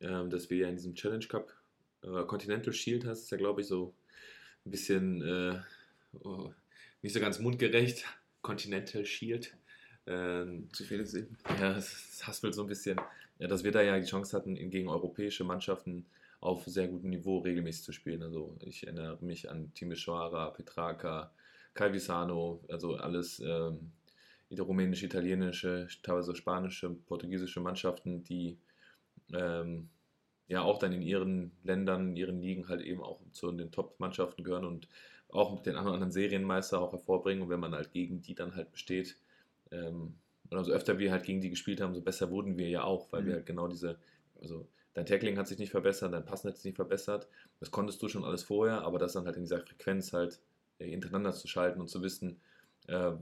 ähm, 0.00 0.30
dass 0.30 0.48
wir 0.48 0.58
ja 0.58 0.68
in 0.68 0.76
diesem 0.76 0.94
Challenge 0.94 1.26
Cup 1.26 1.54
äh, 2.02 2.24
Continental 2.24 2.72
Shield 2.72 3.04
heißt 3.04 3.24
es 3.24 3.30
ja, 3.30 3.36
glaube 3.36 3.60
ich, 3.60 3.66
so 3.66 3.94
ein 4.64 4.70
bisschen 4.70 5.22
äh, 5.22 5.58
oh, 6.22 6.52
nicht 7.02 7.12
so 7.12 7.20
ganz 7.20 7.38
mundgerecht. 7.38 8.04
Continental 8.42 9.04
Shield. 9.04 9.56
Ähm, 10.06 10.68
Zu 10.72 10.84
viele 10.84 11.04
Sinn. 11.04 11.36
ja, 11.60 11.74
das 11.74 12.22
haspelt 12.26 12.54
so 12.54 12.62
ein 12.62 12.68
bisschen, 12.68 12.98
ja, 13.38 13.48
dass 13.48 13.64
wir 13.64 13.72
da 13.72 13.82
ja 13.82 13.98
die 13.98 14.06
Chance 14.06 14.36
hatten, 14.36 14.54
gegen 14.70 14.88
europäische 14.88 15.44
Mannschaften 15.44 16.06
auf 16.40 16.64
sehr 16.66 16.88
gutem 16.88 17.10
Niveau 17.10 17.38
regelmäßig 17.38 17.84
zu 17.84 17.92
spielen. 17.92 18.22
Also 18.22 18.56
ich 18.60 18.84
erinnere 18.86 19.18
mich 19.22 19.50
an 19.50 19.72
Timisoara, 19.74 20.50
Petrarca, 20.50 21.32
Calvisano, 21.74 22.62
also 22.68 22.96
alles 22.96 23.40
ähm, 23.40 23.92
rumänische, 24.58 25.06
italienische, 25.06 25.88
teilweise 26.02 26.34
spanische, 26.36 26.90
portugiesische 26.90 27.60
Mannschaften, 27.60 28.24
die 28.24 28.58
ähm, 29.32 29.88
ja 30.48 30.62
auch 30.62 30.78
dann 30.78 30.92
in 30.92 31.02
ihren 31.02 31.52
Ländern, 31.64 32.10
in 32.10 32.16
ihren 32.16 32.40
Ligen 32.40 32.68
halt 32.68 32.80
eben 32.82 33.02
auch 33.02 33.20
zu 33.32 33.50
den 33.52 33.70
Top-Mannschaften 33.70 34.44
gehören 34.44 34.64
und 34.64 34.88
auch 35.30 35.54
mit 35.54 35.66
den 35.66 35.76
anderen 35.76 36.10
Serienmeister 36.10 36.80
auch 36.80 36.92
hervorbringen. 36.92 37.42
Und 37.44 37.50
wenn 37.50 37.60
man 37.60 37.74
halt 37.74 37.92
gegen 37.92 38.22
die 38.22 38.34
dann 38.34 38.54
halt 38.56 38.72
besteht, 38.72 39.16
ähm, 39.70 40.16
und 40.50 40.56
umso 40.58 40.72
öfter 40.72 40.98
wir 40.98 41.12
halt 41.12 41.24
gegen 41.24 41.40
die 41.42 41.50
gespielt 41.50 41.80
haben, 41.80 41.94
so 41.94 42.00
besser 42.00 42.30
wurden 42.30 42.56
wir 42.56 42.68
ja 42.68 42.84
auch, 42.84 43.12
weil 43.12 43.24
Mhm. 43.24 43.26
wir 43.26 43.34
halt 43.34 43.46
genau 43.46 43.68
diese, 43.68 43.98
also 44.40 44.66
dein 44.98 45.06
Tackling 45.06 45.38
hat 45.38 45.46
sich 45.46 45.58
nicht 45.58 45.70
verbessert, 45.70 46.12
dein 46.12 46.24
Passen 46.24 46.48
hat 46.48 46.56
sich 46.56 46.64
nicht 46.64 46.76
verbessert, 46.76 47.28
das 47.60 47.70
konntest 47.70 48.02
du 48.02 48.08
schon 48.08 48.24
alles 48.24 48.42
vorher, 48.42 48.82
aber 48.82 48.98
das 48.98 49.12
dann 49.12 49.26
halt 49.26 49.36
in 49.36 49.42
dieser 49.44 49.60
Frequenz 49.60 50.12
halt 50.12 50.40
äh, 50.80 50.86
hintereinander 50.88 51.32
zu 51.32 51.46
schalten 51.46 51.80
und 51.80 51.88
zu 51.88 52.02
wissen, 52.02 52.40
äh, 52.88 53.12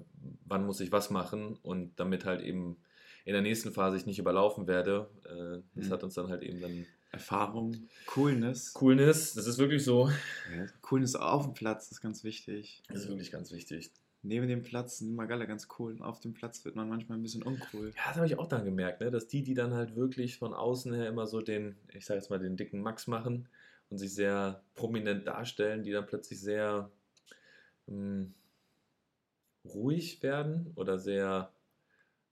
wann 0.46 0.64
muss 0.64 0.80
ich 0.80 0.90
was 0.90 1.10
machen 1.10 1.56
und 1.62 2.00
damit 2.00 2.24
halt 2.24 2.40
eben 2.40 2.78
in 3.26 3.32
der 3.34 3.42
nächsten 3.42 3.72
Phase 3.72 3.96
ich 3.98 4.06
nicht 4.06 4.18
überlaufen 4.18 4.66
werde. 4.66 5.10
Äh, 5.24 5.62
das 5.74 5.88
Mhm. 5.88 5.92
hat 5.92 6.02
uns 6.04 6.14
dann 6.14 6.28
halt 6.30 6.42
eben 6.42 6.60
dann 6.62 6.86
Erfahrung, 7.10 7.76
Coolness. 8.06 8.72
Coolness, 8.72 9.34
das 9.34 9.46
ist 9.46 9.58
wirklich 9.58 9.84
so. 9.84 10.08
Ja, 10.54 10.66
Coolness 10.80 11.14
auf 11.14 11.44
dem 11.44 11.54
Platz 11.54 11.90
ist 11.90 12.00
ganz 12.00 12.24
wichtig. 12.24 12.82
Das 12.88 13.00
ist 13.02 13.08
wirklich 13.08 13.30
ganz 13.30 13.52
wichtig. 13.52 13.90
Neben 14.26 14.48
dem 14.48 14.62
Platz 14.62 14.98
sind 14.98 15.10
immer 15.10 15.28
alle 15.30 15.46
ganz 15.46 15.68
cool 15.78 15.92
und 15.92 16.02
auf 16.02 16.20
dem 16.20 16.34
Platz 16.34 16.64
wird 16.64 16.76
man 16.76 16.88
manchmal 16.88 17.18
ein 17.18 17.22
bisschen 17.22 17.42
uncool. 17.42 17.92
Ja, 17.96 18.02
das 18.08 18.16
habe 18.16 18.26
ich 18.26 18.38
auch 18.38 18.48
dann 18.48 18.64
gemerkt, 18.64 19.00
ne? 19.00 19.10
dass 19.10 19.28
die, 19.28 19.42
die 19.42 19.54
dann 19.54 19.72
halt 19.72 19.96
wirklich 19.96 20.38
von 20.38 20.52
außen 20.52 20.92
her 20.92 21.08
immer 21.08 21.26
so 21.26 21.40
den, 21.40 21.76
ich 21.92 22.06
sage 22.06 22.18
jetzt 22.18 22.30
mal, 22.30 22.38
den 22.38 22.56
dicken 22.56 22.82
Max 22.82 23.06
machen 23.06 23.48
und 23.90 23.98
sich 23.98 24.14
sehr 24.14 24.62
prominent 24.74 25.26
darstellen, 25.26 25.82
die 25.82 25.92
dann 25.92 26.06
plötzlich 26.06 26.40
sehr 26.40 26.90
mh, 27.86 28.26
ruhig 29.64 30.22
werden 30.22 30.72
oder 30.76 30.98
sehr 30.98 31.52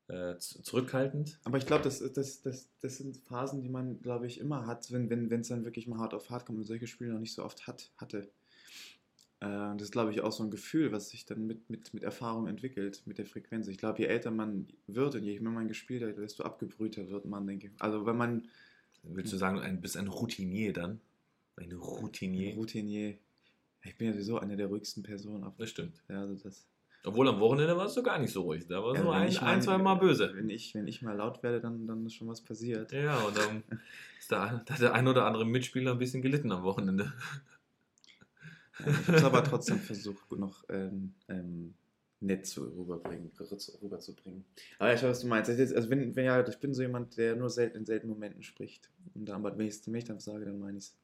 äh, 0.08 0.36
zurückhaltend. 0.38 1.38
Aber 1.44 1.58
ich 1.58 1.66
glaube, 1.66 1.84
das, 1.84 2.00
das, 2.12 2.42
das, 2.42 2.68
das 2.80 2.96
sind 2.98 3.16
Phasen, 3.16 3.62
die 3.62 3.68
man, 3.68 4.00
glaube 4.02 4.26
ich, 4.26 4.38
immer 4.38 4.66
hat, 4.66 4.90
wenn 4.92 5.04
es 5.04 5.30
wenn, 5.30 5.40
es 5.40 5.48
dann 5.48 5.64
wirklich 5.64 5.86
mal 5.86 5.98
hart 5.98 6.14
auf 6.14 6.30
hart 6.30 6.46
kommt 6.46 6.58
und 6.58 6.64
solche 6.64 6.86
Spiele 6.86 7.12
noch 7.12 7.20
nicht 7.20 7.34
so 7.34 7.44
oft 7.44 7.66
hat, 7.66 7.90
hatte. 7.96 8.28
Äh, 9.44 9.74
das 9.76 9.82
ist, 9.82 9.92
glaube 9.92 10.10
ich, 10.10 10.22
auch 10.22 10.32
so 10.32 10.42
ein 10.42 10.50
Gefühl, 10.50 10.92
was 10.92 11.10
sich 11.10 11.26
dann 11.26 11.46
mit, 11.46 11.68
mit, 11.68 11.92
mit 11.92 12.02
Erfahrung 12.02 12.46
entwickelt, 12.46 13.02
mit 13.06 13.18
der 13.18 13.26
Frequenz. 13.26 13.68
Ich 13.68 13.78
glaube, 13.78 13.98
je 14.00 14.06
älter 14.06 14.30
man 14.30 14.68
wird 14.86 15.14
und 15.14 15.22
je 15.22 15.38
mehr 15.40 15.52
man 15.52 15.68
gespielt 15.68 16.02
hat, 16.02 16.16
desto 16.18 16.44
abgebrühter 16.44 17.08
wird 17.10 17.26
man, 17.26 17.46
denke 17.46 17.66
ich. 17.66 17.72
Also 17.78 18.06
wenn 18.06 18.16
man 18.16 18.48
Willst 19.02 19.32
du 19.32 19.36
sagen, 19.36 19.58
ein 19.58 19.80
bist 19.82 19.96
ein 19.98 20.08
Routinier 20.08 20.72
dann? 20.72 21.00
Ein 21.56 21.72
Routinier? 21.72 22.54
Routinier, 22.54 23.18
ich 23.82 23.96
bin 23.98 24.06
ja 24.08 24.12
sowieso 24.14 24.38
eine 24.38 24.56
der 24.56 24.68
ruhigsten 24.68 25.02
Personen 25.02 25.44
auf 25.44 25.54
Das 25.58 25.68
stimmt. 25.70 26.02
ja, 26.08 26.22
also 26.22 26.34
das. 26.42 26.66
Obwohl 27.06 27.28
am 27.28 27.38
Wochenende 27.38 27.76
warst 27.76 27.98
du 27.98 28.02
gar 28.02 28.18
nicht 28.18 28.32
so 28.32 28.40
ruhig. 28.42 28.66
Da 28.66 28.82
war 28.82 28.94
Ja, 28.94 29.02
so 29.02 29.08
wenn 29.08 29.14
ein, 29.14 29.28
ich 29.28 29.42
ein 29.42 29.60
zwei 29.60 29.76
Mal 29.76 29.96
böse. 29.96 30.32
Wenn 30.34 30.48
ich, 30.48 30.74
wenn 30.74 30.86
ich 30.88 31.02
mal 31.02 31.14
laut 31.14 31.42
werde, 31.42 31.60
dann, 31.60 31.86
dann 31.86 32.06
ist 32.06 32.14
schon 32.14 32.28
was 32.28 32.40
passiert. 32.40 32.92
Ja, 32.92 33.18
und 33.24 33.36
dann 33.36 33.62
ist 34.18 34.32
da, 34.32 34.62
da 34.64 34.72
hat 34.72 34.80
der 34.80 34.94
ein 34.94 35.06
oder 35.06 35.26
andere 35.26 35.44
Mitspieler 35.44 35.92
ein 35.92 35.98
bisschen 35.98 36.22
gelitten 36.22 36.50
am 36.50 36.62
Wochenende. 36.62 37.12
Ich 38.80 38.86
habe 39.08 39.16
es 39.18 39.24
aber 39.24 39.44
trotzdem 39.44 39.78
versucht, 39.78 40.32
noch 40.32 40.64
ähm, 40.68 41.14
ähm, 41.28 41.74
nett 42.20 42.46
zu 42.46 42.64
rüberbringen, 42.64 43.30
rü- 43.38 43.82
rüberzubringen. 43.82 44.44
Aber 44.78 44.92
ich 44.92 45.02
weiß, 45.02 45.10
was 45.10 45.20
du 45.20 45.26
meinst. 45.28 45.50
Also 45.50 45.90
wenn, 45.90 46.14
wenn 46.16 46.24
ja, 46.24 46.46
ich 46.46 46.58
bin 46.58 46.74
so 46.74 46.82
jemand, 46.82 47.16
der 47.16 47.36
nur 47.36 47.50
selten 47.50 47.78
in 47.78 47.84
seltenen 47.86 48.14
Momenten 48.14 48.42
spricht. 48.42 48.90
Und 49.14 49.26
dann, 49.28 49.36
aber 49.36 49.56
wenn 49.56 49.66
ich 49.66 49.74
es 49.74 49.86
ich 49.86 50.04
dann 50.04 50.20
sage, 50.20 50.44
dann 50.44 50.58
meine 50.58 50.78
ich 50.78 50.84
es. 50.84 50.96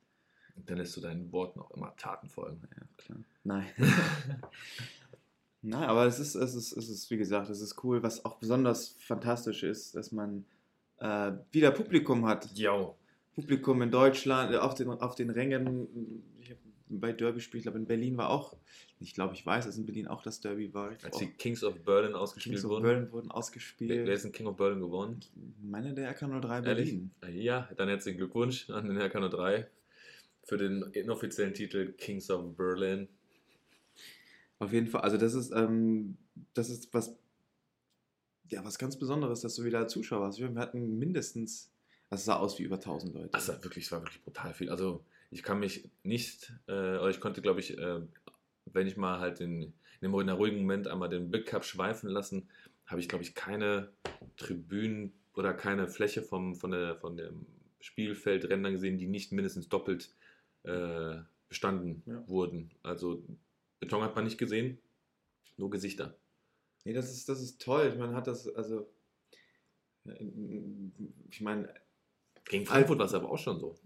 Dann 0.67 0.79
lässt 0.79 0.97
du 0.97 1.01
deinen 1.01 1.31
Worten 1.33 1.61
auch 1.61 1.71
immer 1.71 1.95
Taten 1.97 2.29
folgen. 2.29 2.61
Ja, 2.77 2.83
klar. 2.97 3.19
Nein. 3.45 3.67
Nein, 5.63 5.85
aber 5.85 6.07
es 6.07 6.19
ist, 6.19 6.35
es 6.35 6.55
ist, 6.55 6.73
es 6.73 6.89
ist, 6.89 7.11
wie 7.11 7.19
gesagt, 7.19 7.51
es 7.51 7.61
ist 7.61 7.85
cool. 7.85 8.03
Was 8.03 8.25
auch 8.25 8.37
besonders 8.39 8.97
fantastisch 8.99 9.63
ist, 9.63 9.95
dass 9.95 10.11
man 10.11 10.45
äh, 10.99 11.33
wieder 11.53 11.71
Publikum 11.71 12.27
hat. 12.27 12.51
Jo. 12.57 12.97
Publikum 13.35 13.83
in 13.83 13.91
Deutschland, 13.91 14.55
auf 14.57 14.75
den, 14.75 14.89
auf 14.89 15.15
den 15.15 15.31
Rängen. 15.31 16.23
Ich 16.41 16.51
hab 16.51 16.59
bei 16.91 17.13
Derby 17.13 17.41
spielt, 17.41 17.61
ich 17.61 17.65
glaube 17.65 17.79
in 17.79 17.87
Berlin 17.87 18.17
war 18.17 18.31
auch, 18.31 18.57
ich 18.99 19.15
glaube, 19.15 19.35
ich 19.35 19.47
weiß, 19.47 19.67
dass 19.67 19.79
in 19.79 19.87
Berlin 19.87 20.09
auch 20.09 20.23
das 20.23 20.41
Derby 20.41 20.75
war. 20.75 20.91
Als 21.03 21.19
die 21.19 21.29
Kings 21.29 21.63
of 21.63 21.79
Berlin 21.85 22.15
ausgespielt 22.15 22.57
Kings 22.57 22.65
of 22.65 22.71
wurden. 22.71 22.83
Berlin 22.83 23.13
wurden 23.13 23.31
ausgespielt. 23.31 24.07
wer 24.07 24.15
ist 24.15 24.25
denn 24.25 24.33
King 24.33 24.47
of 24.47 24.57
Berlin 24.57 24.81
gewonnen? 24.81 25.21
Meine 25.63 25.95
der 25.95 26.15
RK03 26.15 26.67
Ehrlich? 26.67 26.99
Berlin. 27.21 27.41
Ja, 27.41 27.69
dann 27.77 27.89
herzlichen 27.89 28.19
Glückwunsch 28.19 28.69
an 28.71 28.89
den 28.89 28.99
RK03 28.99 29.67
für 30.43 30.57
den 30.57 30.83
inoffiziellen 30.93 31.55
Titel 31.55 31.93
Kings 31.93 32.31
of 32.31 32.57
Berlin. 32.57 33.09
Auf 34.59 34.73
jeden 34.73 34.89
Fall, 34.89 35.03
also 35.03 35.17
das 35.17 35.35
ist, 35.35 35.53
ähm, 35.53 36.19
das 36.53 36.69
ist 36.69 36.93
was, 36.93 37.17
ja, 38.51 38.65
was 38.65 38.79
ganz 38.79 38.99
Besonderes, 38.99 39.41
dass 39.41 39.55
du 39.55 39.65
wieder 39.65 39.87
Zuschauer 39.89 40.27
hast. 40.27 40.39
Wir 40.39 40.53
hatten 40.57 40.99
mindestens, 40.99 41.71
das 42.11 42.25
sah 42.25 42.37
aus 42.37 42.59
wie 42.59 42.65
über 42.65 42.77
1000 42.77 43.15
Leute. 43.15 43.29
Das 43.29 43.49
war 43.49 43.63
wirklich, 43.63 43.87
es 43.87 43.93
war 43.93 44.03
wirklich 44.03 44.23
brutal 44.23 44.53
viel. 44.53 44.69
Also 44.69 45.05
ich 45.31 45.43
kann 45.43 45.61
mich 45.61 45.89
nicht, 46.03 46.53
äh, 46.67 46.73
oder 46.73 47.11
ich 47.11 47.21
konnte, 47.21 47.43
glaube 47.43 47.61
ich, 47.61 47.79
äh, 47.79 48.01
wenn 48.67 48.87
ich 48.87 48.97
mal 48.97 49.21
halt 49.21 49.41
in, 49.41 49.63
in 49.63 49.73
einem 50.03 50.15
in 50.15 50.29
einem 50.29 50.37
ruhigen 50.37 50.59
Moment 50.59 50.89
einmal 50.89 51.09
den 51.09 51.31
Big 51.31 51.47
Cup 51.47 51.65
schweifen 51.65 52.09
lassen, 52.11 52.49
habe 52.87 53.01
ich, 53.01 53.09
glaube 53.09 53.23
ich, 53.23 53.35
keine 53.35 53.93
Tribünen 54.37 55.13
oder 55.35 55.55
keine 55.55 55.89
Fläche 55.89 56.23
vom, 56.23 56.57
von, 56.57 56.73
der, 56.73 56.97
von 56.97 57.17
dem 57.17 57.47
Spielfeldrändern 57.81 58.73
gesehen, 58.73 58.99
die 58.99 59.07
nicht 59.07 59.33
mindestens 59.33 59.69
doppelt 59.69 60.13
äh, 60.65 61.19
bestanden 61.49 62.03
Ja. 62.07 62.27
wurden. 62.29 62.71
Also 62.83 63.23
Beton 63.79 64.03
hat 64.03 64.15
man 64.15 64.25
nicht 64.25 64.39
gesehen, 64.39 64.79
nur 65.57 65.71
Gesichter. 65.71 66.17
Nee, 66.85 66.93
das 66.93 67.11
ist, 67.11 67.29
das 67.29 67.41
ist 67.41 67.61
toll. 67.61 67.95
Man 67.97 68.15
hat 68.15 68.27
das, 68.27 68.49
also, 68.55 68.89
ich 71.29 71.41
meine, 71.41 71.73
Gegen 72.45 72.67
Frankfurt 72.67 72.99
war 72.99 73.07
es 73.07 73.15
aber 73.15 73.31
auch 73.31 73.39
schon 73.39 73.61
so. 73.61 73.79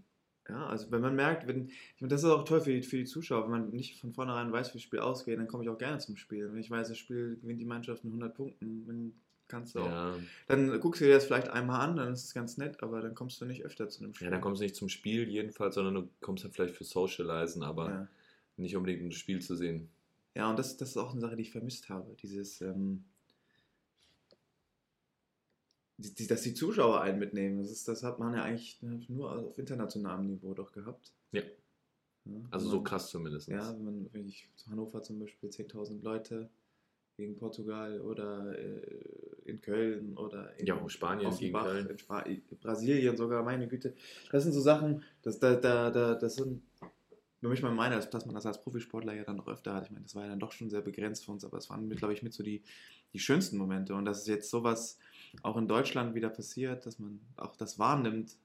Ja, 0.48 0.66
also 0.66 0.90
wenn 0.90 1.00
man 1.00 1.16
merkt, 1.16 1.46
wenn, 1.46 1.68
ich 1.68 2.00
meine, 2.00 2.10
das 2.10 2.22
ist 2.22 2.28
auch 2.28 2.44
toll 2.44 2.60
für 2.60 2.72
die, 2.72 2.82
für 2.82 2.98
die 2.98 3.06
Zuschauer, 3.06 3.44
wenn 3.44 3.50
man 3.50 3.70
nicht 3.70 3.98
von 4.00 4.12
vornherein 4.12 4.52
weiß, 4.52 4.70
wie 4.70 4.78
das 4.78 4.82
Spiel 4.82 5.00
ausgeht, 5.00 5.38
dann 5.38 5.48
komme 5.48 5.64
ich 5.64 5.70
auch 5.70 5.78
gerne 5.78 5.98
zum 5.98 6.16
Spiel. 6.16 6.52
Wenn 6.52 6.60
ich 6.60 6.70
weiß, 6.70 6.88
das 6.88 6.98
Spiel 6.98 7.38
gewinnt 7.40 7.60
die 7.60 7.64
Mannschaft 7.66 8.04
mit 8.04 8.12
100 8.12 8.34
Punkten, 8.34 8.86
dann 8.86 9.12
kannst 9.48 9.74
du 9.74 9.80
auch. 9.80 9.86
Ja. 9.86 10.14
Dann 10.46 10.80
guckst 10.80 11.00
du 11.00 11.06
dir 11.06 11.14
das 11.14 11.24
vielleicht 11.24 11.48
einmal 11.48 11.80
an, 11.80 11.96
dann 11.96 12.12
ist 12.12 12.24
es 12.24 12.34
ganz 12.34 12.58
nett, 12.58 12.82
aber 12.82 13.00
dann 13.00 13.14
kommst 13.14 13.40
du 13.40 13.46
nicht 13.46 13.64
öfter 13.64 13.88
zu 13.88 14.04
einem 14.04 14.14
Spiel. 14.14 14.26
ja, 14.26 14.30
dann 14.30 14.42
kommst 14.42 14.60
du 14.60 14.64
nicht 14.64 14.76
zum 14.76 14.90
Spiel 14.90 15.28
jedenfalls, 15.28 15.76
sondern 15.76 15.94
du 15.94 16.08
kommst 16.20 16.44
dann 16.44 16.52
vielleicht 16.52 16.74
für 16.74 16.84
Socializen, 16.84 17.62
aber 17.62 17.88
ja. 17.88 18.08
nicht 18.56 18.76
unbedingt 18.76 19.02
um 19.02 19.10
das 19.10 19.18
Spiel 19.18 19.40
zu 19.40 19.56
sehen. 19.56 19.88
ja, 20.34 20.50
und 20.50 20.58
das, 20.58 20.76
das 20.76 20.90
ist 20.90 20.96
auch 20.98 21.12
eine 21.12 21.20
Sache, 21.20 21.36
die 21.36 21.42
ich 21.42 21.52
vermisst 21.52 21.88
habe. 21.88 22.14
Dieses, 22.22 22.60
ähm, 22.60 23.04
die, 25.96 26.14
die, 26.14 26.26
dass 26.26 26.42
die 26.42 26.54
Zuschauer 26.54 27.00
einen 27.00 27.18
mitnehmen. 27.18 27.58
Das, 27.58 27.70
ist, 27.70 27.86
das 27.88 28.02
hat 28.02 28.18
man 28.18 28.34
ja 28.34 28.42
eigentlich 28.42 28.80
nur 29.08 29.32
auf 29.32 29.58
internationalem 29.58 30.26
Niveau 30.26 30.54
doch 30.54 30.72
gehabt. 30.72 31.12
Ja. 31.32 31.42
Ja, 32.26 32.32
Also 32.50 32.66
wenn 32.66 32.70
so 32.70 32.76
man- 32.78 32.84
krass 32.84 33.10
zumindest. 33.10 33.48
Ja, 33.48 33.68
wenn 33.76 33.84
man, 33.84 34.08
wenn 34.12 34.26
ich 34.26 34.48
zu 34.56 34.70
Hannover 34.70 35.02
zum 35.02 35.18
Beispiel 35.20 35.50
10.000 35.50 36.02
Leute 36.02 36.48
gegen 37.16 37.36
Portugal 37.36 38.00
oder 38.00 38.58
äh, 38.58 38.80
in 39.44 39.60
Köln 39.60 40.16
oder 40.16 40.58
in 40.58 40.66
Ja, 40.66 40.88
Spanien 40.88 41.30
gegen 41.36 41.54
Offenbach, 41.54 41.64
Köln. 41.64 41.86
In 42.26 42.42
in 42.50 42.58
Brasilien 42.58 43.16
sogar, 43.16 43.42
meine 43.44 43.68
Güte. 43.68 43.94
Das 44.32 44.42
sind 44.42 44.52
so 44.52 44.60
Sachen, 44.60 45.02
das, 45.22 45.38
da, 45.38 45.54
da, 45.54 45.90
da, 45.90 46.14
das 46.14 46.36
sind, 46.36 46.62
wenn 47.40 47.52
ich 47.52 47.62
mal 47.62 47.72
meine, 47.74 48.00
dass, 48.00 48.24
man 48.26 48.34
das 48.34 48.46
als 48.46 48.60
Profisportler 48.62 49.12
ja 49.12 49.22
dann 49.24 49.36
noch 49.36 49.46
öfter 49.46 49.74
hat. 49.74 49.84
Ich 49.84 49.90
meine, 49.90 50.04
das 50.04 50.14
war 50.14 50.22
ja 50.22 50.30
dann 50.30 50.40
doch 50.40 50.50
schon 50.52 50.70
sehr 50.70 50.80
begrenzt 50.80 51.26
für 51.26 51.30
uns, 51.32 51.44
aber 51.44 51.58
es 51.58 51.68
waren, 51.68 51.88
glaube 51.90 52.14
ich, 52.14 52.22
mit 52.22 52.32
so 52.32 52.42
die, 52.42 52.62
die 53.12 53.18
schönsten 53.18 53.58
Momente. 53.58 53.94
Und 53.94 54.06
dass 54.06 54.22
es 54.22 54.26
jetzt 54.26 54.48
sowas 54.50 54.98
auch 55.42 55.56
in 55.56 55.68
Deutschland 55.68 56.14
wieder 56.14 56.28
passiert, 56.30 56.86
dass 56.86 56.98
man 56.98 57.20
auch 57.36 57.56
das 57.56 57.78
wahrnimmt 57.78 58.36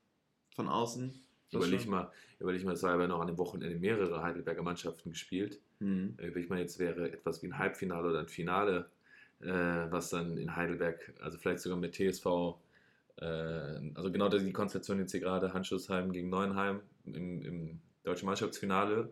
von 0.56 0.68
außen. 0.68 1.14
Überleg 1.52 1.82
schon- 1.82 1.90
mal, 1.92 2.12
überleg 2.40 2.64
mal, 2.64 2.74
es 2.74 2.84
war 2.84 3.00
ja 3.00 3.08
noch 3.08 3.20
an 3.22 3.28
dem 3.28 3.38
Wochenende 3.38 3.78
mehrere 3.80 4.22
Heidelberger 4.22 4.62
Mannschaften 4.62 5.10
gespielt. 5.10 5.60
Mhm. 5.80 6.16
Überleg 6.18 6.50
mal, 6.50 6.60
jetzt 6.60 6.78
wäre 6.80 7.12
etwas 7.12 7.42
wie 7.42 7.48
ein 7.48 7.58
Halbfinale 7.58 8.10
oder 8.10 8.20
ein 8.20 8.28
Finale, 8.28 8.90
äh, 9.42 9.48
was 9.48 10.10
dann 10.10 10.38
in 10.38 10.56
Heidelberg, 10.56 11.14
also 11.22 11.38
vielleicht 11.38 11.62
sogar 11.62 11.80
mit 11.80 11.94
TSV, 11.96 12.26
äh, 13.18 13.26
also 13.26 14.12
genau 14.12 14.30
die 14.30 14.52
Konstellation 14.54 15.00
jetzt 15.00 15.12
hier 15.12 15.22
gerade, 15.22 15.54
Handschussheim 15.54 16.12
gegen 16.12 16.30
Neuenheim 16.30 16.82
im, 17.06 17.42
im 17.42 17.82
deutschen 18.04 18.26
Mannschaftsfinale. 18.28 19.12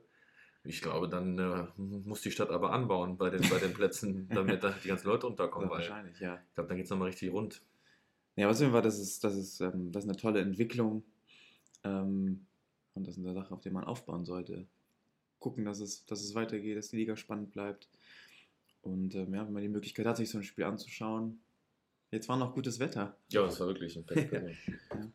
Ich 0.68 0.82
glaube, 0.82 1.08
dann 1.08 1.40
äh, 1.40 1.66
muss 1.78 2.22
die 2.22 2.32
Stadt 2.32 2.50
aber 2.50 2.72
anbauen 2.72 3.18
bei 3.18 3.30
den, 3.30 3.48
bei 3.50 3.58
den 3.58 3.74
Plätzen, 3.74 4.28
damit 4.34 4.64
da 4.64 4.76
die 4.84 4.90
ganzen 4.90 5.08
Leute 5.08 5.28
unterkommen, 5.28 5.70
Ja, 5.70 5.76
wahrscheinlich, 5.76 6.20
ja. 6.20 6.40
ich 6.50 6.56
glaube, 6.56 6.68
dann 6.68 6.78
geht 6.78 6.86
es 6.86 6.90
nochmal 6.90 7.08
richtig 7.08 7.32
rund. 7.32 7.62
Ja, 8.36 8.48
was 8.48 8.62
Fall, 8.62 8.82
das 8.82 9.00
ist, 9.00 9.24
das 9.24 9.36
ist, 9.36 9.62
ähm, 9.62 9.92
das 9.92 10.04
ist 10.04 10.10
eine 10.10 10.18
tolle 10.18 10.42
Entwicklung. 10.42 11.04
Ähm, 11.84 12.46
und 12.94 13.08
das 13.08 13.18
ist 13.18 13.24
eine 13.24 13.34
Sache, 13.34 13.54
auf 13.54 13.62
der 13.62 13.72
man 13.72 13.84
aufbauen 13.84 14.26
sollte. 14.26 14.68
Gucken, 15.40 15.66
dass 15.66 15.80
es, 15.80 16.06
dass 16.06 16.22
es 16.22 16.36
weitergeht, 16.36 16.78
dass 16.78 16.90
die 16.90 16.98
Liga 16.98 17.16
spannend 17.16 17.52
bleibt. 17.52 17.90
Und 18.82 19.16
ähm, 19.16 19.34
ja, 19.34 19.46
wenn 19.46 19.54
man 19.54 19.64
die 19.64 19.70
Möglichkeit 19.70 20.06
hat, 20.06 20.18
sich 20.18 20.30
so 20.30 20.38
ein 20.38 20.44
Spiel 20.44 20.66
anzuschauen. 20.66 21.40
Jetzt 22.12 22.30
war 22.30 22.38
noch 22.38 22.54
gutes 22.54 22.80
Wetter. 22.80 23.18
Ja, 23.32 23.44
das 23.44 23.60
war 23.60 23.68
wirklich 23.68 23.98
ein 23.98 24.06
Fest. 24.06 24.30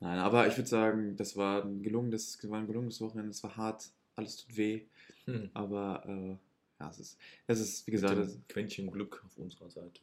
Nein, 0.00 0.18
aber 0.18 0.46
ich 0.46 0.56
würde 0.56 0.68
sagen, 0.68 1.16
das 1.16 1.36
war 1.36 1.64
ein 1.64 1.82
gelungenes, 1.82 2.38
war 2.48 2.58
ein 2.58 2.66
gelungenes 2.66 3.00
Wochenende. 3.00 3.30
Es 3.30 3.42
war 3.42 3.56
hart, 3.56 3.90
alles 4.16 4.36
tut 4.36 4.56
weh. 4.56 4.82
Hm. 5.26 5.50
Aber 5.54 6.02
äh, 6.06 6.36
ja, 6.80 6.90
es 6.90 6.98
ist, 6.98 7.18
es 7.46 7.60
ist, 7.60 7.86
wie 7.86 7.92
gesagt, 7.92 8.18
es, 8.18 8.38
Quäntchen 8.48 8.90
Glück 8.90 9.22
auf 9.24 9.38
unserer 9.38 9.70
Seite. 9.70 10.00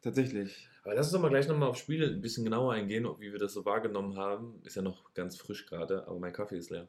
tatsächlich. 0.00 0.68
Aber 0.84 0.94
lass 0.94 1.06
uns 1.06 1.12
doch 1.12 1.20
mal 1.20 1.28
gleich 1.28 1.48
nochmal 1.48 1.68
auf 1.68 1.76
Spiele 1.76 2.06
ein 2.06 2.20
bisschen 2.20 2.44
genauer 2.44 2.72
eingehen, 2.72 3.06
wie 3.18 3.32
wir 3.32 3.38
das 3.38 3.52
so 3.52 3.64
wahrgenommen 3.64 4.16
haben. 4.16 4.60
Ist 4.64 4.76
ja 4.76 4.82
noch 4.82 5.12
ganz 5.14 5.36
frisch 5.36 5.66
gerade, 5.66 6.06
aber 6.06 6.18
mein 6.18 6.32
Kaffee 6.32 6.56
ist 6.56 6.70
leer. 6.70 6.88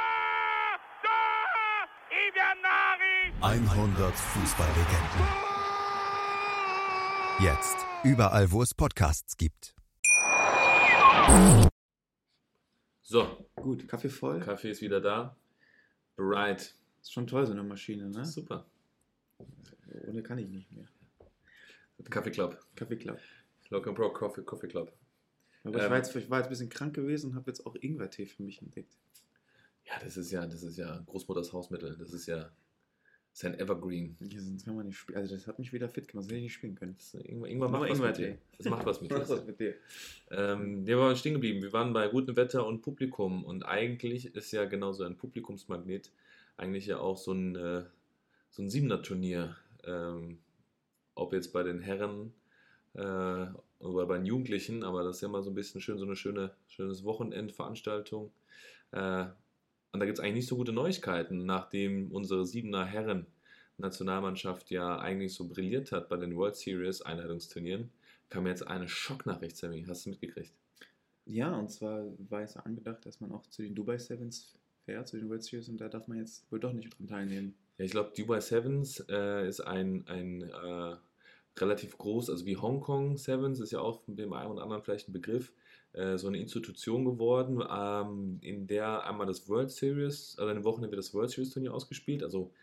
100 3.41 4.13
Fußballlegenden. 4.13 5.27
Jetzt 7.39 7.75
überall, 8.03 8.51
wo 8.51 8.61
es 8.61 8.73
Podcasts 8.75 9.35
gibt. 9.35 9.73
So, 13.01 13.49
Gut, 13.55 13.87
Kaffee 13.87 14.09
voll. 14.09 14.39
Kaffee 14.39 14.69
ist 14.71 14.81
wieder 14.81 15.01
da. 15.01 15.35
Bereit. 16.15 16.75
Ist 17.01 17.13
schon 17.13 17.27
toll, 17.27 17.45
so 17.45 17.51
eine 17.51 17.63
Maschine, 17.63 18.09
ne? 18.09 18.25
Super. 18.25 18.65
Ohne 20.07 20.21
kann 20.23 20.37
ich 20.37 20.47
nicht 20.47 20.71
mehr. 20.71 20.87
Kaffee 22.09 22.31
Club. 22.31 22.59
Kaffee 22.75 22.97
Club. 22.97 23.19
Local 23.69 23.93
Pro 23.93 24.09
Coffee, 24.11 24.43
Coffee 24.43 24.67
Club. 24.67 24.93
Aber 25.63 25.77
ich, 25.77 25.83
Ähm. 25.83 25.89
war 25.89 25.97
jetzt, 25.97 26.15
ich 26.15 26.29
war 26.29 26.39
jetzt 26.39 26.47
ein 26.47 26.51
bisschen 26.51 26.69
krank 26.69 26.93
gewesen 26.95 27.31
und 27.31 27.35
habe 27.35 27.49
jetzt 27.49 27.65
auch 27.65 27.75
Ingwertee 27.75 28.25
für 28.25 28.43
mich 28.43 28.61
entdeckt. 28.61 28.97
Ja, 29.85 29.93
das 30.03 30.17
ist 30.17 30.31
ja, 30.31 30.45
das 30.45 30.63
ist 30.63 30.77
ja 30.77 30.99
Großmutters 31.07 31.53
Hausmittel. 31.53 31.97
Das 31.97 32.13
ist 32.13 32.25
ja, 32.27 32.51
ist 33.33 33.45
ein 33.45 33.59
Evergreen. 33.59 34.17
Sonst 34.19 34.65
kann 34.65 34.75
man 34.75 34.87
nicht 34.87 34.97
spielen. 34.97 35.17
Also 35.17 35.35
das 35.35 35.47
hat 35.47 35.57
mich 35.57 35.71
wieder 35.71 35.87
fit 35.87 36.07
gemacht, 36.07 36.23
sonst 36.23 36.31
hätte 36.31 36.37
ich 36.37 36.43
nicht 36.43 36.53
spielen 36.53 36.75
können. 36.75 36.95
Das, 36.97 37.13
irgendwann, 37.13 37.49
irgendwann 37.49 37.71
macht 37.71 37.89
was 37.89 37.99
mit 37.99 38.17
dir. 38.17 38.37
Das 38.57 38.69
macht 38.69 38.85
was 38.85 39.01
mit 39.01 39.11
Was 39.11 39.27
dir. 39.27 39.35
ist 39.35 39.47
mit 39.47 39.59
dir? 39.59 39.73
Ähm, 40.29 40.85
wir 40.85 40.97
waren 40.97 41.15
stehen 41.15 41.33
geblieben. 41.33 41.61
Wir 41.61 41.73
waren 41.73 41.93
bei 41.93 42.07
gutem 42.09 42.35
Wetter 42.35 42.65
und 42.65 42.81
Publikum. 42.81 43.43
Und 43.45 43.63
eigentlich 43.63 44.35
ist 44.35 44.51
ja 44.51 44.65
genauso 44.65 45.03
ein 45.03 45.17
Publikumsmagnet 45.17 46.11
eigentlich 46.57 46.85
ja 46.85 46.99
auch 46.99 47.17
so 47.17 47.31
ein, 47.31 47.55
äh, 47.55 47.83
so 48.51 48.61
ein 48.61 48.69
Siebener-Turnier. 48.69 49.55
Ähm, 49.85 50.37
ob 51.15 51.33
jetzt 51.33 51.53
bei 51.53 51.63
den 51.63 51.79
Herren 51.79 52.33
äh, 52.93 53.45
oder 53.79 54.05
bei 54.05 54.17
den 54.17 54.25
Jugendlichen, 54.25 54.83
aber 54.83 55.03
das 55.03 55.17
ist 55.17 55.21
ja 55.21 55.27
mal 55.27 55.43
so 55.43 55.49
ein 55.49 55.55
bisschen 55.55 55.81
schön, 55.81 55.97
so 55.97 56.05
eine 56.05 56.15
schöne, 56.15 56.51
schönes 56.67 57.03
Wochenendveranstaltung. 57.03 58.31
Äh, 58.91 59.25
und 59.91 59.99
da 59.99 60.05
gibt 60.05 60.17
es 60.17 60.23
eigentlich 60.23 60.35
nicht 60.35 60.47
so 60.47 60.55
gute 60.55 60.71
Neuigkeiten, 60.71 61.45
nachdem 61.45 62.11
unsere 62.11 62.45
Siebener 62.45 62.85
Herren 62.85 63.27
Nationalmannschaft 63.77 64.69
ja 64.71 64.99
eigentlich 64.99 65.33
so 65.33 65.47
brilliert 65.47 65.91
hat 65.91 66.07
bei 66.09 66.17
den 66.17 66.35
World 66.35 66.55
Series 66.55 67.01
Einladungsturnieren, 67.01 67.91
kam 68.29 68.47
jetzt 68.47 68.65
eine 68.67 68.87
Schocknachricht, 68.87 69.57
Sammy. 69.57 69.83
Hast 69.87 70.05
du 70.05 70.11
mitgekriegt? 70.11 70.53
Ja, 71.25 71.55
und 71.55 71.69
zwar 71.69 72.05
war 72.29 72.41
es 72.41 72.55
angedacht, 72.57 73.05
dass 73.05 73.19
man 73.19 73.31
auch 73.31 73.45
zu 73.47 73.61
den 73.61 73.75
Dubai 73.75 73.97
Sevens 73.97 74.57
fährt, 74.85 75.07
zu 75.07 75.17
den 75.17 75.29
World 75.29 75.43
Series, 75.43 75.69
und 75.69 75.79
da 75.79 75.89
darf 75.89 76.07
man 76.07 76.17
jetzt 76.17 76.49
wohl 76.51 76.59
doch 76.59 76.73
nicht 76.73 76.97
dran 76.97 77.07
teilnehmen. 77.07 77.55
Ja, 77.77 77.85
ich 77.85 77.91
glaube, 77.91 78.11
Dubai 78.15 78.39
Sevens 78.39 79.03
äh, 79.09 79.47
ist 79.47 79.61
ein, 79.61 80.07
ein 80.07 80.41
äh, 80.41 80.95
relativ 81.59 81.97
groß, 81.97 82.29
also 82.29 82.45
wie 82.45 82.57
Hongkong 82.57 83.17
Sevens 83.17 83.59
ist 83.59 83.71
ja 83.71 83.79
auch 83.79 84.07
mit 84.07 84.19
dem 84.19 84.33
einen 84.33 84.51
oder 84.51 84.63
anderen 84.63 84.81
vielleicht 84.81 85.09
ein 85.09 85.13
Begriff, 85.13 85.53
so 85.93 86.27
eine 86.27 86.39
Institution 86.39 87.03
geworden, 87.03 87.61
ähm, 87.69 88.37
in 88.41 88.65
der 88.65 89.05
einmal 89.05 89.27
das 89.27 89.49
World 89.49 89.71
Series, 89.71 90.35
also 90.37 90.49
eine 90.49 90.63
Woche 90.63 90.81
wird 90.81 90.97
das 90.97 91.13
World 91.13 91.31
Series 91.31 91.49
Turnier 91.49 91.73
ausgespielt. 91.73 92.23
Also 92.23 92.53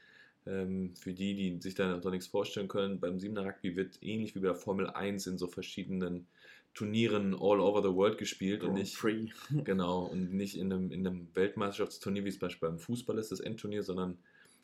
ähm, 0.46 0.94
für 0.96 1.12
die, 1.12 1.34
die 1.34 1.60
sich 1.60 1.74
da 1.74 1.96
noch 1.96 2.10
nichts 2.10 2.26
vorstellen 2.26 2.68
können, 2.68 3.00
beim 3.00 3.20
Siebener 3.20 3.44
Rugby 3.44 3.76
wird 3.76 4.02
ähnlich 4.02 4.34
wie 4.34 4.40
bei 4.40 4.46
der 4.46 4.54
Formel 4.54 4.88
1 4.88 5.26
in 5.26 5.38
so 5.38 5.46
verschiedenen 5.46 6.26
Turnieren 6.74 7.34
all 7.34 7.60
over 7.60 7.82
the 7.82 7.94
world 7.94 8.18
gespielt 8.18 8.62
und 8.62 8.74
nicht 8.74 8.96
Free. 8.96 9.26
Genau, 9.64 10.04
und 10.04 10.32
nicht 10.32 10.56
in 10.56 10.72
einem, 10.72 10.92
in 10.92 11.06
einem 11.06 11.28
Weltmeisterschaftsturnier, 11.34 12.24
wie 12.24 12.28
es 12.28 12.38
beispielsweise 12.38 12.72
beim 12.72 12.78
Fußball 12.78 13.18
ist, 13.18 13.32
das 13.32 13.40
Endturnier, 13.40 13.82
sondern 13.82 14.18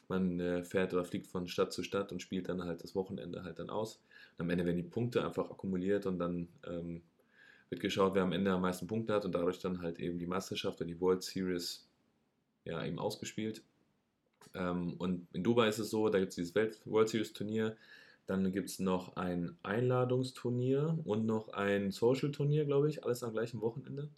man 0.09 0.39
äh, 0.39 0.63
fährt 0.65 0.93
oder 0.95 1.05
fliegt 1.05 1.27
von 1.27 1.49
Stadt 1.49 1.73
zu 1.73 1.83
Stadt 1.83 2.13
und 2.13 2.23
spielt 2.23 2.49
dann 2.49 2.63
halt 2.63 2.85
das 2.85 2.95
Wochenende 2.95 3.43
halt 3.43 3.59
dann 3.59 3.69
aus. 3.69 4.01
Und 4.39 4.45
am 4.45 4.51
Ende 4.51 4.65
werden 4.65 4.77
die 4.77 4.83
Punkte 4.85 5.25
einfach 5.25 5.51
akkumuliert 5.51 6.07
und 6.07 6.19
dann 6.19 6.49
ähm, 6.67 7.03
wird 7.71 7.81
geschaut, 7.81 8.15
wer 8.15 8.23
am 8.23 8.33
Ende 8.33 8.53
am 8.53 8.63
meisten 8.63 8.87
Punkte 8.87 9.15
hat 9.15 9.25
und 9.25 9.33
dadurch 9.35 9.59
dann 9.59 9.83
halt 9.83 9.99
eben 9.99 10.19
die 10.19 10.27
Meisterschaft 10.27 10.81
oder 10.81 10.87
die 10.87 11.01
World 11.01 11.23
Series 11.23 11.89
ja 12.65 12.85
eben 12.85 12.99
ausgespielt. 12.99 13.63
Ähm, 14.55 14.95
und 14.99 15.27
in 15.33 15.43
Dubai 15.43 15.69
ist 15.69 15.79
es 15.79 15.91
so, 15.91 16.09
da 16.09 16.19
gibt 16.19 16.31
es 16.31 16.37
dieses 16.37 16.55
Welt 16.55 16.81
World 16.85 17.09
Series 17.09 17.33
Turnier, 17.33 17.77
dann 18.27 18.53
gibt 18.53 18.71
es 18.71 18.79
noch 18.79 19.17
ein 19.17 19.57
Einladungsturnier 19.63 20.99
und 21.05 21.27
noch 21.27 21.49
ein 21.49 21.91
Social-Turnier, 21.91 22.65
glaube 22.65 22.89
ich, 22.89 23.05
alles 23.05 23.23
am 23.23 23.33
gleichen 23.33 23.61
Wochenende. 23.61 24.09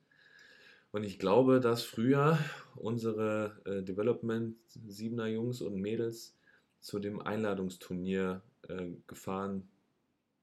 Und 0.93 1.03
ich 1.05 1.19
glaube, 1.19 1.61
dass 1.61 1.83
früher 1.83 2.39
unsere 2.77 3.61
äh, 3.65 3.83
Development 3.83 4.57
7er 4.89 5.27
Jungs 5.27 5.61
und 5.61 5.81
Mädels 5.81 6.37
zu 6.81 7.01
dem 7.01 7.21
Einladungsturnier 7.21 8.43
äh, 8.69 8.93
gefahren 9.07 9.69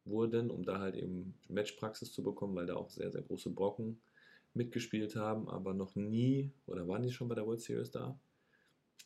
wurden, 0.06 0.50
um 0.50 0.63
da 0.63 0.80
halt 0.80 0.96
eben 0.96 1.34
Matchpraxis 1.48 2.12
zu 2.12 2.24
bekommen, 2.24 2.56
weil 2.56 2.66
da 2.66 2.76
auch 2.76 2.89
sehr, 2.89 3.12
sehr 3.12 3.22
große 3.22 3.50
Brocken 3.50 4.00
mitgespielt 4.54 5.16
haben, 5.16 5.50
aber 5.50 5.74
noch 5.74 5.96
nie, 5.96 6.52
oder 6.68 6.88
waren 6.88 7.02
die 7.02 7.12
schon 7.12 7.28
bei 7.28 7.36
der 7.36 7.46
World 7.46 7.62
Series 7.62 7.92
da? 7.92 8.18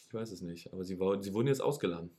Ich 0.08 0.14
weiß 0.14 0.32
es 0.32 0.42
nicht, 0.42 0.74
aber 0.74 0.84
sie, 0.84 1.00
war, 1.00 1.22
sie 1.22 1.34
wurden 1.34 1.48
jetzt 1.48 1.62
ausgeladen. 1.62 2.10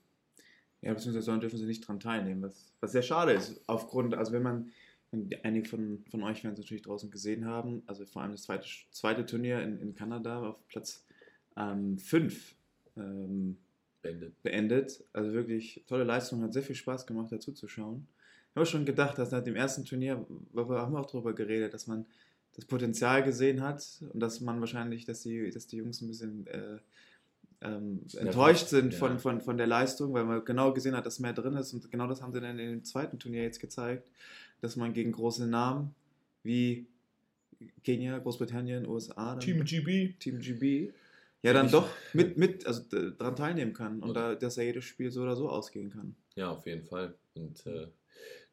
Ja, 0.81 0.95
beziehungsweise 0.95 1.27
sollen 1.27 1.41
dürfen 1.41 1.59
sie 1.59 1.67
nicht 1.67 1.87
dran 1.87 2.01
teilnehmen, 2.01 2.43
was, 2.43 2.73
was 2.81 2.93
sehr 2.93 3.03
schade 3.03 3.33
ist. 3.33 3.61
Aufgrund, 3.67 4.15
also 4.15 4.33
wenn 4.33 4.43
man, 4.43 4.71
wenn 5.11 5.29
einige 5.43 5.69
von, 5.69 6.05
von 6.11 6.23
euch 6.23 6.45
werden 6.45 6.55
es 6.55 6.61
natürlich 6.61 6.83
draußen 6.83 7.11
gesehen 7.11 7.47
haben, 7.47 7.83
also 7.87 8.07
vor 8.07 8.23
allem 8.23 8.33
das 8.33 8.43
zweite, 8.43 8.67
zweite 8.91 9.27
Turnier 9.27 9.61
in, 9.63 9.81
in 9.81 9.95
Kanada 9.95 10.51
auf 10.51 10.69
Platz 10.69 11.05
5 11.57 12.55
ähm, 12.97 13.57
Beendet. 14.01 14.43
beendet. 14.43 15.05
Also 15.13 15.33
wirklich 15.33 15.83
tolle 15.89 16.05
Leistung, 16.05 16.43
hat 16.43 16.53
sehr 16.53 16.63
viel 16.63 16.77
Spaß 16.77 17.07
gemacht, 17.07 17.33
dazu 17.33 17.53
zu 17.53 17.67
schauen. 17.67 18.07
Ich 18.51 18.57
habe 18.57 18.67
schon 18.67 18.85
gedacht, 18.85 19.19
dass 19.19 19.31
nach 19.31 19.43
dem 19.43 19.57
ersten 19.57 19.85
Turnier, 19.85 20.27
wir 20.53 20.67
haben 20.69 20.97
auch 20.97 21.07
darüber 21.07 21.33
geredet, 21.35 21.75
dass 21.75 21.87
man 21.87 22.07
das 22.55 22.65
Potenzial 22.65 23.23
gesehen 23.23 23.61
hat 23.63 24.03
und 24.13 24.21
dass 24.21 24.41
man 24.41 24.59
wahrscheinlich, 24.61 25.05
dass 25.05 25.23
die, 25.23 25.51
dass 25.51 25.67
die 25.69 25.77
Jungs 25.77 26.01
ein 26.01 26.09
bisschen 26.09 26.47
äh, 26.49 26.79
ähm, 27.61 28.01
enttäuscht 28.17 28.67
sind 28.69 28.93
ja. 28.95 28.99
von, 28.99 29.19
von, 29.21 29.41
von 29.41 29.57
der 29.59 29.67
Leistung, 29.67 30.13
weil 30.13 30.25
man 30.25 30.45
genau 30.45 30.73
gesehen 30.73 30.97
hat, 30.97 31.07
dass 31.07 31.19
mehr 31.21 31.33
drin 31.33 31.55
ist. 31.55 31.73
Und 31.73 31.91
genau 31.91 32.07
das 32.09 32.21
haben 32.23 32.33
sie 32.33 32.41
dann 32.41 32.59
in 32.59 32.71
dem 32.71 32.85
zweiten 32.85 33.19
Turnier 33.19 33.43
jetzt 33.43 33.61
gezeigt, 33.61 34.09
dass 34.61 34.75
man 34.77 34.93
gegen 34.93 35.13
große 35.13 35.47
Namen 35.47 35.95
wie 36.43 36.87
Kenia, 37.85 38.19
Großbritannien, 38.19 38.87
USA, 38.89 39.37
dann 39.37 39.41
GB. 39.41 40.15
Team 40.19 40.39
GB, 40.41 40.93
ja 41.43 41.53
dann 41.53 41.67
Ich- 41.67 41.73
doch 41.73 41.89
mit, 42.13 42.39
mit 42.39 42.67
also 42.67 42.83
d- 42.83 43.13
dran 43.17 43.37
teilnehmen 43.37 43.73
kann 43.73 44.01
und 44.01 44.11
Oder- 44.11 44.31
da, 44.31 44.35
dass 44.35 44.57
ja 44.57 44.63
jedes 44.65 44.85
Spiel 44.85 45.11
so 45.11 45.23
oder 45.23 45.37
so 45.37 45.49
ausgehen 45.49 45.91
kann. 45.91 46.17
Ja, 46.35 46.51
auf 46.51 46.67
jeden 46.67 46.85
Fall. 46.85 47.15
Und 47.35 47.65
äh, 47.67 47.89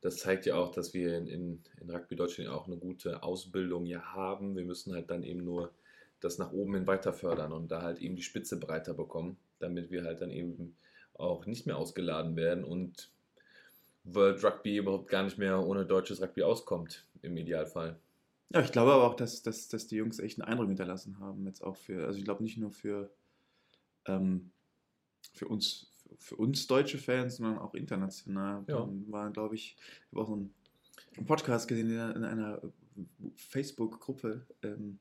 das 0.02 0.18
zeigt 0.18 0.46
ja 0.46 0.56
auch, 0.56 0.72
dass 0.72 0.94
wir 0.94 1.18
in, 1.18 1.28
in, 1.28 1.64
in 1.82 1.90
Rugby 1.90 2.16
Deutschland 2.16 2.50
auch 2.50 2.68
eine 2.68 2.78
gute 2.78 3.24
Ausbildung 3.24 3.86
ja 3.86 4.02
haben. 4.14 4.56
Wir 4.56 4.66
müssen 4.66 4.94
halt 4.94 5.10
dann 5.10 5.24
eben 5.24 5.44
nur 5.44 5.74
das 6.20 6.38
nach 6.38 6.52
oben 6.52 6.76
hin 6.76 6.88
weiter 6.88 7.14
fördern 7.14 7.52
und 7.52 7.72
da 7.72 7.82
halt 7.82 8.00
eben 8.00 8.16
die 8.16 8.24
Spitze 8.24 8.60
breiter 8.60 8.94
bekommen, 8.94 9.38
damit 9.60 9.92
wir 9.92 10.04
halt 10.04 10.22
dann 10.22 10.32
eben 10.32 10.76
auch 11.14 11.46
nicht 11.46 11.66
mehr 11.66 11.78
ausgeladen 11.78 12.36
werden 12.36 12.64
und 12.64 13.10
World 14.04 14.44
Rugby 14.44 14.78
überhaupt 14.78 15.10
gar 15.10 15.24
nicht 15.24 15.38
mehr 15.38 15.60
ohne 15.66 15.86
deutsches 15.86 16.22
Rugby 16.22 16.44
auskommt, 16.44 17.06
im 17.22 17.38
Idealfall. 17.38 18.00
Ja, 18.50 18.62
ich 18.62 18.72
glaube 18.72 18.94
aber 18.94 19.08
auch, 19.08 19.16
dass, 19.16 19.42
dass, 19.42 19.68
dass 19.68 19.88
die 19.88 19.96
Jungs 19.96 20.20
echt 20.20 20.40
einen 20.40 20.48
Eindruck 20.48 20.68
hinterlassen 20.68 21.20
haben, 21.20 21.46
jetzt 21.48 21.64
auch 21.64 21.76
für, 21.76 22.06
also 22.06 22.20
ich 22.20 22.26
glaube 22.26 22.44
nicht 22.44 22.58
nur 22.58 22.72
für, 22.72 23.10
ähm, 24.06 24.52
für 25.34 25.48
uns, 25.48 25.92
für 26.18 26.36
uns 26.36 26.68
deutsche 26.68 26.98
Fans, 26.98 27.38
sondern 27.38 27.60
auch 27.60 27.74
international. 27.74 28.64
Ja. 28.68 28.80
Dann 28.80 29.12
war, 29.12 29.30
glaube 29.32 29.56
ich, 29.56 29.76
ich 29.78 30.12
habe 30.12 30.22
auch 30.22 30.28
so 30.28 30.34
einen, 30.34 30.54
Podcast 31.26 31.68
gesehen 31.68 31.92
in 31.92 32.00
einer, 32.00 32.16
in 32.16 32.24
einer 32.24 32.62
Facebook-Gruppe 33.36 34.46
ähm, 34.64 35.00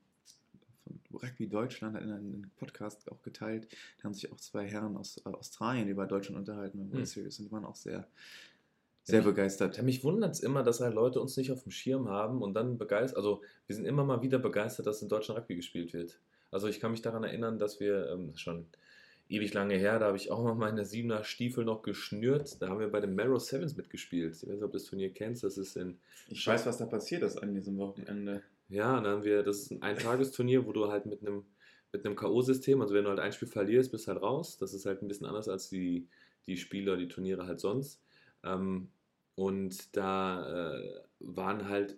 von 0.83 0.99
Rugby 1.21 1.47
Deutschland, 1.47 1.95
hat 1.95 2.03
in 2.03 2.11
einem 2.11 2.51
Podcast 2.57 3.11
auch 3.11 3.21
geteilt. 3.21 3.67
Da 3.97 4.05
haben 4.05 4.13
sich 4.13 4.31
auch 4.31 4.37
zwei 4.37 4.65
Herren 4.65 4.95
aus 4.95 5.21
äh, 5.25 5.29
Australien 5.29 5.87
über 5.87 6.05
Deutschland 6.05 6.37
unterhalten 6.37 6.77
beim 6.77 6.91
World 6.91 6.99
Hm. 6.99 7.05
Series 7.05 7.39
und 7.39 7.45
die 7.45 7.51
waren 7.51 7.65
auch 7.65 7.75
sehr, 7.75 8.07
sehr 9.03 9.21
begeistert. 9.21 9.77
Ja, 9.77 9.83
mich 9.83 10.03
wundert 10.03 10.33
es 10.33 10.39
immer, 10.39 10.63
dass 10.63 10.79
halt 10.79 10.93
Leute 10.93 11.19
uns 11.21 11.35
nicht 11.37 11.51
auf 11.51 11.63
dem 11.63 11.71
Schirm 11.71 12.07
haben 12.09 12.41
und 12.41 12.53
dann 12.53 12.77
begeistert, 12.77 13.17
also 13.17 13.41
wir 13.67 13.75
sind 13.75 13.85
immer 13.85 14.03
mal 14.03 14.21
wieder 14.21 14.39
begeistert, 14.39 14.87
dass 14.87 15.01
in 15.01 15.09
Deutschland 15.09 15.39
Rugby 15.39 15.55
gespielt 15.55 15.93
wird. 15.93 16.19
Also 16.51 16.67
ich 16.67 16.79
kann 16.79 16.91
mich 16.91 17.01
daran 17.01 17.23
erinnern, 17.23 17.59
dass 17.59 17.79
wir 17.79 18.09
ähm, 18.11 18.35
schon 18.35 18.67
ewig 19.29 19.53
lange 19.53 19.75
her, 19.75 19.99
da 19.99 20.07
habe 20.07 20.17
ich 20.17 20.31
auch 20.31 20.43
mal 20.43 20.55
meine 20.55 20.85
Siebener 20.85 21.23
Stiefel 21.23 21.65
noch 21.65 21.81
geschnürt. 21.81 22.61
Da 22.61 22.69
haben 22.69 22.79
wir 22.79 22.89
bei 22.89 23.01
den 23.01 23.15
Marrow 23.15 23.39
Sevens 23.39 23.75
mitgespielt. 23.75 24.35
Ich 24.35 24.43
weiß 24.43 24.49
nicht, 24.49 24.63
ob 24.63 24.71
du 24.71 24.77
das 24.77 24.85
Turnier 24.85 25.11
kennst, 25.11 25.43
das 25.43 25.57
ist 25.57 25.75
in, 25.75 25.97
Ich 26.27 26.45
weiß, 26.45 26.65
was 26.65 26.77
da 26.77 26.85
passiert 26.85 27.23
ist 27.23 27.37
an 27.37 27.53
diesem 27.53 27.77
Wochenende. 27.77 28.43
ja, 28.69 28.95
dann 29.01 29.07
haben 29.07 29.23
wir, 29.23 29.43
das 29.43 29.61
ist 29.61 29.71
ein 29.71 29.81
Eintagesturnier, 29.81 30.65
wo 30.65 30.71
du 30.73 30.91
halt 30.91 31.05
mit 31.05 31.21
einem 31.21 31.45
mit 31.95 32.05
einem 32.05 32.15
K.O.-System, 32.17 32.81
also 32.81 32.93
wenn 32.93 33.05
du 33.05 33.09
halt 33.09 33.19
ein 33.19 33.31
Spiel 33.31 33.47
verlierst, 33.47 33.91
bist 33.91 34.07
du 34.07 34.11
halt 34.11 34.21
raus. 34.21 34.57
Das 34.57 34.73
ist 34.73 34.85
halt 34.85 35.01
ein 35.01 35.07
bisschen 35.07 35.27
anders 35.27 35.47
als 35.47 35.69
die, 35.69 36.07
die 36.45 36.57
Spiele, 36.57 36.97
die 36.97 37.07
Turniere 37.07 37.47
halt 37.47 37.61
sonst. 37.61 38.01
Ähm, 38.43 38.89
und 39.35 39.95
da 39.95 40.75
äh, 40.75 41.01
waren 41.19 41.69
halt 41.69 41.97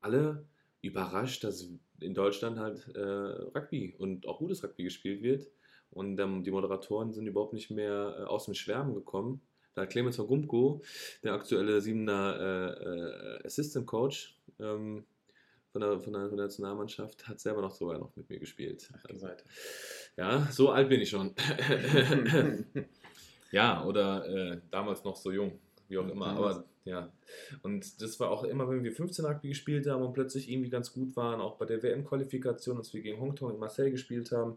alle 0.00 0.44
überrascht, 0.82 1.44
dass 1.44 1.68
in 2.00 2.14
Deutschland 2.14 2.58
halt 2.58 2.88
äh, 2.94 3.00
Rugby 3.00 3.94
und 3.98 4.26
auch 4.26 4.38
gutes 4.38 4.62
Rugby 4.62 4.84
gespielt 4.84 5.22
wird. 5.22 5.50
Und 5.92 6.18
ähm, 6.20 6.44
die 6.44 6.50
Moderatoren 6.50 7.12
sind 7.12 7.26
überhaupt 7.26 7.52
nicht 7.52 7.70
mehr 7.70 8.16
äh, 8.18 8.22
aus 8.24 8.44
dem 8.44 8.54
Schwärmen 8.54 8.94
gekommen, 8.94 9.40
Da 9.74 9.82
hat 9.82 9.90
Clemens 9.90 10.16
Gumko, 10.18 10.82
der 11.22 11.34
aktuelle 11.34 11.80
Siebener 11.80 12.36
äh, 12.38 12.84
äh, 12.84 13.46
Assistant 13.46 13.86
Coach 13.86 14.36
ähm, 14.60 15.04
von, 15.72 15.80
der, 15.80 16.00
von, 16.00 16.12
der, 16.12 16.28
von 16.28 16.36
der 16.36 16.46
Nationalmannschaft, 16.46 17.26
hat 17.28 17.40
selber 17.40 17.60
noch 17.60 17.74
sogar 17.74 17.98
noch 17.98 18.14
mit 18.16 18.28
mir 18.28 18.38
gespielt. 18.38 18.88
Ach, 18.92 19.22
weiter. 19.22 19.44
Ja, 20.16 20.46
so 20.50 20.70
alt 20.70 20.88
bin 20.88 21.00
ich 21.00 21.10
schon. 21.10 21.34
ja, 23.52 23.84
oder 23.84 24.28
äh, 24.28 24.60
damals 24.70 25.04
noch 25.04 25.16
so 25.16 25.32
jung, 25.32 25.58
wie 25.88 25.98
auch 25.98 26.08
immer. 26.08 26.26
Aber 26.28 26.64
ja, 26.84 27.12
und 27.62 28.00
das 28.00 28.18
war 28.20 28.30
auch 28.30 28.44
immer, 28.44 28.68
wenn 28.68 28.82
wir 28.82 28.92
15 28.92 29.24
Rugby 29.24 29.48
gespielt 29.48 29.86
haben 29.86 30.02
und 30.02 30.12
plötzlich 30.12 30.50
irgendwie 30.50 30.70
ganz 30.70 30.92
gut 30.92 31.14
waren, 31.16 31.40
auch 31.40 31.56
bei 31.56 31.66
der 31.66 31.82
WM-Qualifikation, 31.82 32.78
als 32.78 32.92
wir 32.94 33.02
gegen 33.02 33.20
Hongkong 33.20 33.52
in 33.52 33.58
Marseille 33.58 33.90
gespielt 33.90 34.32
haben, 34.32 34.56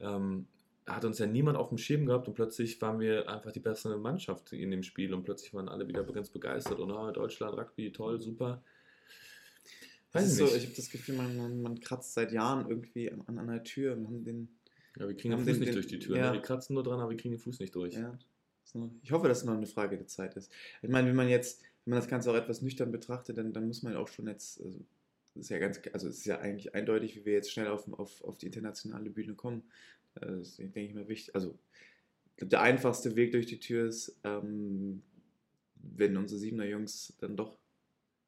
ähm, 0.00 0.46
hat 0.94 1.04
uns 1.04 1.18
ja 1.18 1.26
niemand 1.26 1.56
auf 1.56 1.68
dem 1.68 1.78
Schirm 1.78 2.06
gehabt 2.06 2.28
und 2.28 2.34
plötzlich 2.34 2.80
waren 2.80 3.00
wir 3.00 3.28
einfach 3.28 3.52
die 3.52 3.60
bessere 3.60 3.98
Mannschaft 3.98 4.52
in 4.52 4.70
dem 4.70 4.82
Spiel 4.82 5.12
und 5.14 5.24
plötzlich 5.24 5.52
waren 5.54 5.68
alle 5.68 5.86
wieder 5.88 6.02
ganz 6.04 6.30
begeistert 6.30 6.78
und 6.78 6.90
oh, 6.90 7.10
Deutschland, 7.10 7.56
Rugby, 7.56 7.92
toll, 7.92 8.20
super. 8.20 8.62
Weiß 10.12 10.28
ich 10.28 10.38
so, 10.38 10.44
nicht. 10.44 10.56
ich 10.56 10.64
habe 10.64 10.74
das 10.76 10.90
Gefühl, 10.90 11.16
man, 11.16 11.36
man, 11.36 11.62
man 11.62 11.80
kratzt 11.80 12.14
seit 12.14 12.32
Jahren 12.32 12.68
irgendwie 12.68 13.10
an, 13.12 13.38
einer 13.38 13.62
Tür 13.62 13.92
und 13.96 14.06
haben 14.06 14.24
den. 14.24 14.48
Ja, 14.98 15.06
wir 15.06 15.16
kriegen 15.16 15.30
den 15.36 15.38
Fuß 15.38 15.46
den- 15.46 15.58
nicht 15.60 15.68
den- 15.68 15.74
durch 15.74 15.86
die 15.86 15.98
Tür. 16.00 16.16
ja. 16.16 16.26
Ne? 16.28 16.32
Wir 16.34 16.42
kratzen 16.42 16.74
nur 16.74 16.82
dran, 16.82 16.98
aber 16.98 17.10
wir 17.10 17.16
kriegen 17.16 17.34
den 17.34 17.40
Fuß 17.40 17.60
nicht 17.60 17.74
durch. 17.74 17.94
Ja, 17.94 18.18
so. 18.64 18.90
Ich 19.02 19.12
hoffe, 19.12 19.28
dass 19.28 19.38
es 19.38 19.44
noch 19.44 19.54
eine 19.54 19.66
Frage 19.66 19.96
der 19.96 20.08
Zeit 20.08 20.34
ist. 20.36 20.50
Ich 20.82 20.88
meine, 20.88 21.08
wenn 21.08 21.14
man 21.16 21.28
jetzt, 21.28 21.62
wenn 21.84 21.92
man 21.92 22.00
das 22.00 22.08
Ganze 22.08 22.30
auch 22.30 22.34
etwas 22.34 22.60
nüchtern 22.60 22.90
betrachtet, 22.90 23.38
dann, 23.38 23.52
dann 23.52 23.68
muss 23.68 23.84
man 23.84 23.94
auch 23.94 24.08
schon 24.08 24.26
jetzt, 24.26 24.60
also 24.60 24.80
ist 25.36 25.48
ja 25.48 25.58
ganz, 25.58 25.80
also 25.92 26.08
es 26.08 26.18
ist 26.18 26.24
ja 26.26 26.40
eigentlich 26.40 26.74
eindeutig, 26.74 27.14
wie 27.14 27.24
wir 27.24 27.34
jetzt 27.34 27.52
schnell 27.52 27.68
auf, 27.68 27.90
auf, 27.92 28.22
auf 28.24 28.36
die 28.36 28.46
internationale 28.46 29.10
Bühne 29.10 29.34
kommen. 29.34 29.62
Das 30.14 30.30
ist, 30.30 30.58
denke 30.58 30.80
ich 30.80 30.94
mal, 30.94 31.08
wichtig. 31.08 31.34
Also 31.34 31.58
der 32.40 32.62
einfachste 32.62 33.16
Weg 33.16 33.32
durch 33.32 33.46
die 33.46 33.60
Tür 33.60 33.86
ist, 33.86 34.18
ähm, 34.24 35.02
wenn 35.74 36.16
unsere 36.16 36.38
Siebener 36.38 36.66
Jungs 36.66 37.14
dann 37.18 37.36
doch 37.36 37.58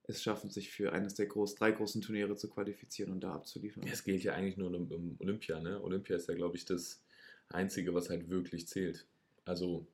es 0.04 0.22
schaffen, 0.22 0.50
sich 0.50 0.70
für 0.70 0.92
eines 0.92 1.14
der 1.14 1.26
groß, 1.26 1.54
drei 1.54 1.70
großen 1.70 2.02
Turniere 2.02 2.36
zu 2.36 2.50
qualifizieren 2.50 3.12
und 3.12 3.20
da 3.20 3.34
abzuliefern. 3.34 3.84
Es 3.86 4.02
geht 4.02 4.22
ja 4.24 4.34
eigentlich 4.34 4.56
nur 4.56 4.74
um, 4.74 4.90
um 4.90 5.16
Olympia. 5.20 5.60
Ne? 5.60 5.80
Olympia 5.82 6.16
ist 6.16 6.28
ja, 6.28 6.34
glaube 6.34 6.56
ich, 6.56 6.64
das 6.64 7.02
Einzige, 7.48 7.94
was 7.94 8.10
halt 8.10 8.28
wirklich 8.28 8.66
zählt. 8.66 9.06
Also, 9.44 9.86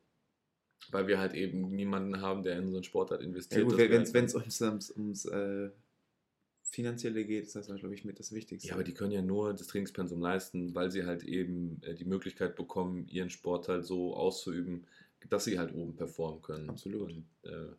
weil 0.90 1.07
wir 1.09 1.18
halt 1.18 1.35
eben 1.35 1.74
niemanden 1.74 2.20
haben, 2.20 2.42
der 2.42 2.57
in 2.57 2.68
einen 2.68 2.85
Sportart 2.85 3.22
investiert. 3.22 3.62
Ja, 3.62 3.68
gut, 3.68 3.79
wenn 3.79 3.92
halt- 3.92 4.14
es 4.14 4.35
ums, 4.35 4.61
ums, 4.62 4.90
ums 4.90 5.24
äh, 5.27 5.70
Finanzielle 6.79 7.25
geht, 7.25 7.43
ist 7.43 7.57
das, 7.57 7.67
glaube 7.67 7.93
ich, 7.93 8.05
mit 8.05 8.21
das 8.21 8.31
Wichtigste. 8.31 8.69
Ja, 8.69 8.75
aber 8.75 8.85
die 8.85 8.95
können 8.95 9.11
ja 9.11 9.21
nur 9.21 9.53
das 9.53 9.67
Trainingspensum 9.67 10.21
leisten, 10.21 10.77
weil 10.77 10.93
sie 10.93 11.05
halt 11.05 11.25
eben 11.25 11.83
äh, 11.83 11.93
die 11.93 12.05
Möglichkeit 12.05 12.55
bekommen, 12.55 13.09
ihren 13.09 13.31
Sport 13.31 13.67
halt 13.67 13.85
so 13.85 14.14
auszuüben, 14.14 14.87
dass 15.29 15.43
sie 15.43 15.59
halt 15.59 15.75
oben 15.75 15.97
performen 15.97 16.41
können. 16.41 16.71
Absolut. 16.71 17.11
Und, 17.11 17.27
äh, 17.43 17.73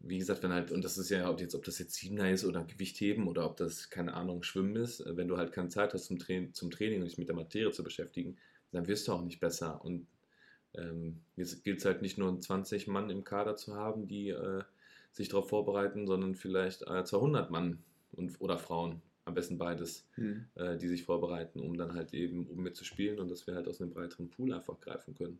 wie 0.00 0.18
gesagt, 0.18 0.42
wenn 0.42 0.52
halt, 0.52 0.72
und 0.72 0.84
das 0.84 0.98
ist 0.98 1.10
ja, 1.10 1.30
ob, 1.30 1.40
jetzt, 1.40 1.54
ob 1.54 1.62
das 1.62 1.78
jetzt 1.78 1.94
Siebener 1.94 2.28
ist 2.28 2.44
oder 2.44 2.64
Gewichtheben 2.64 3.28
oder 3.28 3.46
ob 3.46 3.56
das, 3.56 3.88
keine 3.88 4.14
Ahnung, 4.14 4.42
Schwimmen 4.42 4.74
ist, 4.74 4.98
äh, 4.98 5.16
wenn 5.16 5.28
du 5.28 5.36
halt 5.36 5.52
keine 5.52 5.68
Zeit 5.68 5.94
hast 5.94 6.06
zum, 6.06 6.18
Tra 6.18 6.34
zum 6.52 6.72
Training 6.72 7.02
und 7.02 7.06
dich 7.06 7.18
mit 7.18 7.28
der 7.28 7.36
Materie 7.36 7.70
zu 7.70 7.84
beschäftigen, 7.84 8.36
dann 8.72 8.88
wirst 8.88 9.06
du 9.06 9.12
auch 9.12 9.22
nicht 9.22 9.38
besser. 9.38 9.84
Und 9.84 10.08
ähm, 10.74 11.20
jetzt 11.36 11.62
gilt 11.62 11.78
es 11.78 11.84
halt 11.84 12.02
nicht 12.02 12.18
nur 12.18 12.40
20 12.40 12.88
Mann 12.88 13.10
im 13.10 13.22
Kader 13.22 13.54
zu 13.54 13.76
haben, 13.76 14.08
die 14.08 14.30
äh, 14.30 14.64
sich 15.12 15.28
darauf 15.28 15.48
vorbereiten, 15.48 16.08
sondern 16.08 16.34
vielleicht 16.34 16.82
äh, 16.82 17.04
200 17.04 17.52
Mann 17.52 17.84
und, 18.12 18.40
oder 18.40 18.58
Frauen, 18.58 19.02
am 19.24 19.34
besten 19.34 19.58
beides 19.58 20.06
Hm. 20.14 20.46
äh, 20.54 20.76
die 20.76 20.88
sich 20.88 21.04
vorbereiten, 21.04 21.60
um 21.60 21.76
dann 21.76 21.94
halt 21.94 22.14
eben 22.14 22.46
um 22.46 22.62
mitzuspielen 22.62 23.18
und 23.18 23.30
dass 23.30 23.46
wir 23.46 23.54
halt 23.54 23.68
aus 23.68 23.80
einem 23.80 23.92
breiteren 23.92 24.30
Pool 24.30 24.52
einfach 24.52 24.80
greifen 24.80 25.14
können. 25.14 25.38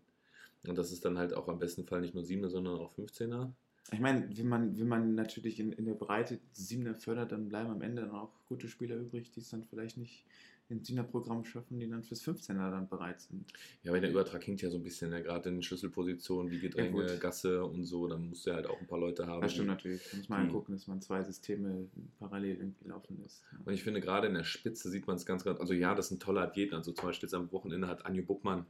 Und 0.66 0.76
das 0.76 0.92
ist 0.92 1.04
dann 1.04 1.18
halt 1.18 1.34
auch 1.34 1.48
am 1.48 1.58
besten 1.58 1.84
Fall 1.84 2.00
nicht 2.00 2.14
nur 2.14 2.24
7er, 2.24 2.48
sondern 2.48 2.78
auch 2.78 2.92
15er. 2.96 3.50
Ich 3.90 4.00
meine, 4.00 4.28
wenn 4.36 4.48
man, 4.48 4.78
wenn 4.78 4.88
man 4.88 5.14
natürlich 5.14 5.60
in, 5.60 5.72
in 5.72 5.86
der 5.86 5.94
Breite 5.94 6.38
die 6.56 6.60
Siebener 6.60 6.94
fördert, 6.94 7.32
dann 7.32 7.48
bleiben 7.48 7.70
am 7.70 7.80
Ende 7.80 8.02
dann 8.02 8.10
auch 8.10 8.30
gute 8.46 8.68
Spieler 8.68 8.96
übrig, 8.96 9.30
die 9.30 9.40
es 9.40 9.48
dann 9.48 9.64
vielleicht 9.64 9.96
nicht 9.96 10.26
ins 10.70 10.86
Siebener-Programm 10.86 11.44
schaffen, 11.44 11.78
die 11.78 11.88
dann 11.88 12.02
fürs 12.02 12.22
15er 12.22 12.70
dann 12.70 12.88
bereit 12.88 13.20
sind. 13.20 13.50
Ja, 13.82 13.92
weil 13.92 14.00
der 14.00 14.10
Übertrag 14.10 14.44
hinkt 14.44 14.62
ja 14.62 14.70
so 14.70 14.76
ein 14.76 14.82
bisschen, 14.82 15.10
ne? 15.10 15.22
gerade 15.22 15.48
in 15.48 15.56
den 15.56 15.62
Schlüsselpositionen 15.62 16.50
wie 16.50 16.58
Gedränge, 16.58 17.06
gut. 17.06 17.20
Gasse 17.20 17.64
und 17.64 17.84
so, 17.84 18.06
dann 18.06 18.28
musst 18.28 18.46
du 18.46 18.52
halt 18.52 18.66
auch 18.66 18.78
ein 18.80 18.86
paar 18.86 18.98
Leute 18.98 19.26
haben. 19.26 19.40
Das 19.40 19.52
stimmt 19.52 19.68
natürlich. 19.68 20.02
Da 20.10 20.16
muss 20.16 20.28
man 20.28 20.46
die- 20.46 20.52
gucken, 20.52 20.74
dass 20.74 20.86
man 20.86 21.00
zwei 21.00 21.22
Systeme 21.22 21.88
parallel 22.18 22.56
irgendwie 22.56 22.88
laufen 22.88 23.18
lässt. 23.22 23.44
Ja. 23.52 23.58
Und 23.64 23.72
ich 23.72 23.82
finde, 23.82 24.00
gerade 24.00 24.26
in 24.26 24.34
der 24.34 24.44
Spitze 24.44 24.90
sieht 24.90 25.06
man 25.06 25.16
es 25.16 25.24
ganz, 25.24 25.44
ganz. 25.44 25.58
Also, 25.60 25.72
ja, 25.72 25.94
das 25.94 26.08
sind 26.08 26.22
tolle 26.22 26.40
Athleten. 26.40 26.74
Also, 26.74 26.92
zum 26.92 27.06
Beispiel 27.06 27.26
jetzt 27.26 27.34
am 27.34 27.50
Wochenende 27.52 27.88
hat 27.88 28.04
Anju 28.04 28.24
Buckmann 28.24 28.66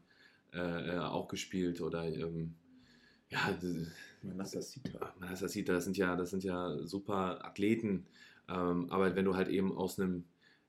äh, 0.53 0.95
äh, 0.95 0.99
auch 0.99 1.29
gespielt 1.29 1.81
oder. 1.81 2.05
Ähm, 2.05 2.55
ja, 3.31 3.59
Manassa 4.23 4.63
Sita. 4.63 5.15
man 5.21 5.29
das 5.29 5.41
sieht, 5.53 5.69
das 5.69 5.85
sind 5.85 5.97
ja, 5.97 6.17
das 6.17 6.31
sind 6.31 6.45
ja 6.45 6.79
super 6.87 7.45
Athleten. 7.45 8.07
Ähm, 8.49 8.91
aber 8.91 9.15
wenn 9.15 9.25
du 9.27 9.37
halt 9.37 9.49
eben 9.49 9.77
aus 9.77 10.01
einem, 10.01 10.25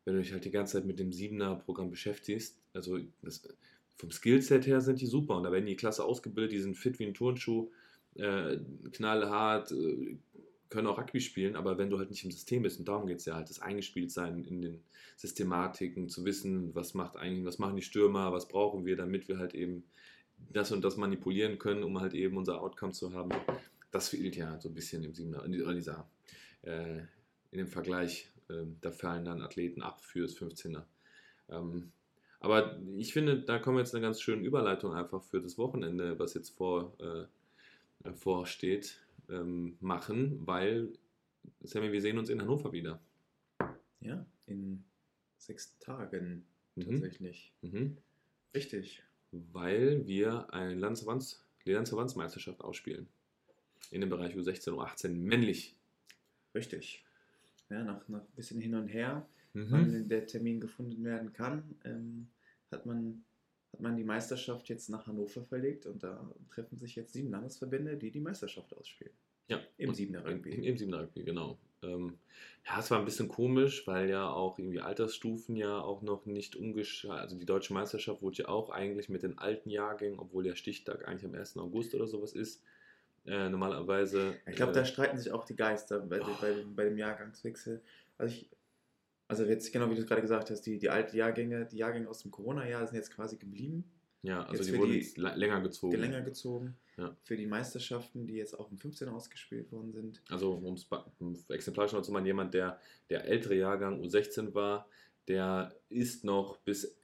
wenn 0.10 0.18
du 0.18 0.24
dich 0.24 0.34
halt 0.34 0.46
die 0.46 0.52
ganze 0.52 0.74
Zeit 0.74 0.86
mit 0.86 1.00
dem 1.00 1.14
Siebener-Programm 1.14 1.90
beschäftigst, 1.90 2.58
also 2.74 3.00
das, 3.22 3.48
vom 3.96 4.12
Skillset 4.12 4.66
her 4.66 4.82
sind 4.82 5.02
die 5.02 5.06
super 5.06 5.38
und 5.38 5.44
da 5.44 5.52
werden 5.52 5.66
die 5.66 5.76
klasse 5.76 6.04
ausgebildet, 6.04 6.54
die 6.54 6.60
sind 6.60 6.76
fit 6.76 7.00
wie 7.00 7.06
ein 7.06 7.14
Turnschuh, 7.14 7.70
äh, 8.16 8.58
knallhart, 8.92 9.72
äh, 9.72 10.18
können 10.70 10.88
auch 10.88 10.98
Rugby 10.98 11.20
spielen, 11.20 11.56
aber 11.56 11.78
wenn 11.78 11.90
du 11.90 11.98
halt 11.98 12.10
nicht 12.10 12.24
im 12.24 12.32
System 12.32 12.64
bist, 12.64 12.80
und 12.80 12.88
darum 12.88 13.08
geht 13.08 13.18
es 13.18 13.26
ja 13.26 13.36
halt, 13.36 13.50
das 13.50 13.60
Eingespieltsein 13.60 14.44
in 14.46 14.62
den 14.62 14.84
Systematiken, 15.18 16.10
zu 16.10 16.26
wissen, 16.26 16.74
was 16.76 16.94
macht 16.94 17.18
eigentlich, 17.18 17.46
was 17.46 17.60
machen 17.60 17.76
die 17.76 17.82
Stürmer, 17.82 18.32
was 18.32 18.48
brauchen 18.48 18.86
wir, 18.86 18.96
damit 18.96 19.28
wir 19.28 19.38
halt 19.38 19.56
eben 19.56 19.84
das 20.52 20.72
und 20.72 20.84
das 20.84 20.98
manipulieren 20.98 21.60
können, 21.60 21.84
um 21.84 22.00
halt 22.00 22.14
eben 22.14 22.38
unser 22.38 22.62
Outcome 22.62 22.94
zu 22.94 23.14
haben. 23.14 23.32
Das 23.92 24.10
fehlt 24.10 24.36
ja 24.36 24.60
so 24.60 24.70
ein 24.70 24.76
bisschen 24.76 25.04
im 25.04 25.14
Siebener, 25.14 25.44
in 25.44 25.52
dieser, 25.52 26.10
äh, 26.62 27.00
in 27.52 27.58
dem 27.58 27.68
Vergleich. 27.68 28.32
Ähm, 28.50 28.78
da 28.82 28.92
fallen 28.92 29.26
dann 29.26 29.42
Athleten 29.42 29.82
ab 29.82 30.02
fürs 30.04 30.36
15er. 30.38 30.84
Ähm, 31.50 31.92
aber 32.40 32.80
ich 32.98 33.14
finde, 33.14 33.42
da 33.42 33.60
kommen 33.60 33.78
wir 33.78 33.82
jetzt 33.82 33.94
eine 33.94 34.02
ganz 34.02 34.22
schöne 34.22 34.44
Überleitung 34.46 34.94
einfach 34.94 35.22
für 35.24 35.42
das 35.42 35.58
Wochenende, 35.58 36.18
was 36.20 36.34
jetzt 36.34 36.52
vor, 36.52 36.94
äh, 37.00 38.14
vorsteht, 38.14 39.02
ähm, 39.30 39.78
machen, 39.82 40.48
weil, 40.48 40.90
Sammy, 41.62 41.92
wir 41.92 42.02
sehen 42.02 42.18
uns 42.18 42.30
in 42.30 42.42
Hannover 42.42 42.72
wieder. 42.72 43.00
Ja, 44.00 44.26
in 44.48 44.84
sechs 45.38 45.78
Tagen 45.80 46.46
Mhm. 46.76 46.92
tatsächlich. 46.92 47.52
Mhm. 47.62 47.98
Richtig. 48.54 49.04
Weil 49.32 50.08
wir 50.08 50.52
eine 50.54 50.76
Landesverbands, 50.76 51.46
die 51.66 51.74
Landesverbandsmeisterschaft 51.74 52.62
ausspielen. 52.62 53.08
In 53.92 54.02
dem 54.02 54.10
Bereich 54.10 54.36
U16, 54.36 54.72
U18 54.74 55.10
männlich. 55.10 55.76
Richtig. 56.56 57.04
Ja, 57.70 57.84
nach, 57.84 58.08
nach 58.08 58.22
ein 58.22 58.36
bisschen 58.36 58.62
hin 58.62 58.76
und 58.76 58.88
her, 58.88 59.28
Mhm. 59.54 59.72
wann 59.72 60.10
der 60.10 60.28
Termin 60.28 60.60
gefunden 60.60 61.04
werden 61.04 61.34
kann, 61.34 61.76
ähm, 61.84 62.28
hat, 62.72 62.86
man, 62.86 63.24
hat 63.74 63.82
man 63.82 63.98
die 63.98 64.04
Meisterschaft 64.04 64.70
jetzt 64.70 64.90
nach 64.90 65.08
Hannover 65.08 65.44
verlegt 65.44 65.86
und 65.88 66.04
da 66.04 66.30
treffen 66.52 66.78
sich 66.78 66.96
jetzt 66.96 67.14
sieben 67.14 67.32
Landesverbände, 67.32 67.98
die 67.98 68.12
die 68.12 68.20
Meisterschaft 68.20 68.76
ausspielen. 68.76 69.14
Ja, 69.48 69.60
Im 69.78 69.94
Siebener 69.96 70.24
Rugby. 70.24 70.52
Im, 70.52 70.64
im 70.64 70.78
Siebener 70.78 71.02
Rugby, 71.02 71.24
genau. 71.24 71.58
Ähm, 71.82 72.20
ja, 72.68 72.80
es 72.80 72.92
war 72.92 73.00
ein 73.00 73.06
bisschen 73.06 73.30
komisch, 73.30 73.88
weil 73.88 74.10
ja 74.10 74.30
auch 74.30 74.60
irgendwie 74.60 74.82
Altersstufen 74.82 75.56
ja 75.56 75.80
auch 75.80 76.02
noch 76.04 76.26
nicht 76.26 76.56
umgeschaltet, 76.56 77.22
also 77.24 77.38
die 77.38 77.46
deutsche 77.46 77.74
Meisterschaft 77.74 78.22
wurde 78.22 78.44
ja 78.44 78.48
auch 78.50 78.70
eigentlich 78.70 79.10
mit 79.10 79.24
den 79.24 79.40
alten 79.40 79.70
Jahrgängen, 79.70 80.20
obwohl 80.20 80.44
der 80.44 80.56
Stichtag 80.56 81.08
eigentlich 81.08 81.26
am 81.26 81.34
1. 81.34 81.58
August 81.58 81.96
oder 81.96 82.06
sowas 82.06 82.34
ist, 82.34 82.62
äh, 83.26 83.50
normalerweise. 83.50 84.36
Ich 84.48 84.56
glaube, 84.56 84.72
äh, 84.72 84.76
da 84.76 84.86
streiten 84.86 85.18
sich 85.18 85.32
auch 85.32 85.46
die 85.46 85.56
Geister 85.56 86.00
bei, 86.00 86.22
Oh. 86.22 86.26
bei, 86.42 86.54
dem- 86.54 86.76
bei 86.76 86.84
dem 86.86 86.98
Jahrgangswechsel. 86.98 87.82
Also, 88.18 88.34
ich, 88.36 88.50
also 89.28 89.44
jetzt 89.46 89.72
genau 89.72 89.90
wie 89.90 89.96
du 89.96 90.02
es 90.02 90.08
gerade 90.08 90.22
gesagt 90.22 90.50
hast, 90.50 90.62
die, 90.62 90.78
die 90.80 90.90
alten 90.90 91.16
Jahrgänge, 91.16 91.66
die 91.66 91.78
Jahrgänge 91.78 92.10
aus 92.10 92.20
dem 92.24 92.32
Corona-Jahr 92.32 92.86
sind 92.88 92.96
jetzt 92.98 93.14
quasi 93.14 93.38
geblieben, 93.38 93.84
ja, 94.24 94.44
also 94.44 94.64
jetzt 94.64 94.74
die 94.74 94.78
wurden 94.78 94.92
die- 94.92 95.14
länger 95.40 95.62
gezogen. 95.62 95.96
länger 95.98 96.22
gezogen. 96.22 96.76
Ja. 96.98 97.16
Für 97.24 97.38
die 97.38 97.46
Meisterschaften, 97.46 98.28
die 98.28 98.34
jetzt 98.34 98.60
auch 98.60 98.70
im 98.72 98.78
15 98.78 99.08
ausgespielt 99.08 99.72
worden 99.72 99.94
sind. 99.94 100.22
Also 100.30 100.52
um 100.54 101.32
es 101.32 101.50
exemplarisch 101.50 101.94
noch 101.94 102.02
zu 102.02 102.12
machen, 102.12 102.26
jemand, 102.26 102.54
der 102.54 102.78
der 103.10 103.24
ältere 103.26 103.56
Jahrgang 103.56 104.02
U16 104.02 104.54
war, 104.54 104.86
der 105.30 105.74
ist 105.88 106.26
noch 106.26 106.58
bis 106.58 106.98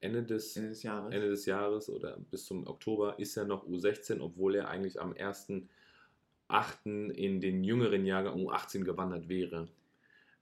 Ende 0.00 0.22
des 0.22 0.56
Ende 0.56 0.70
des 0.70 0.82
Jahres. 0.82 1.12
Ende 1.12 1.28
des 1.28 1.46
Jahres 1.46 1.90
oder 1.90 2.18
bis 2.30 2.44
zum 2.46 2.66
Oktober 2.66 3.18
ist 3.18 3.36
er 3.36 3.44
noch 3.44 3.66
U16, 3.66 4.20
obwohl 4.20 4.54
er 4.54 4.68
eigentlich 4.68 5.00
am 5.00 5.12
1.8. 5.12 7.10
in 7.10 7.40
den 7.40 7.64
jüngeren 7.64 8.06
Jahrgang 8.06 8.38
U18 8.38 8.84
gewandert 8.84 9.28
wäre. 9.28 9.68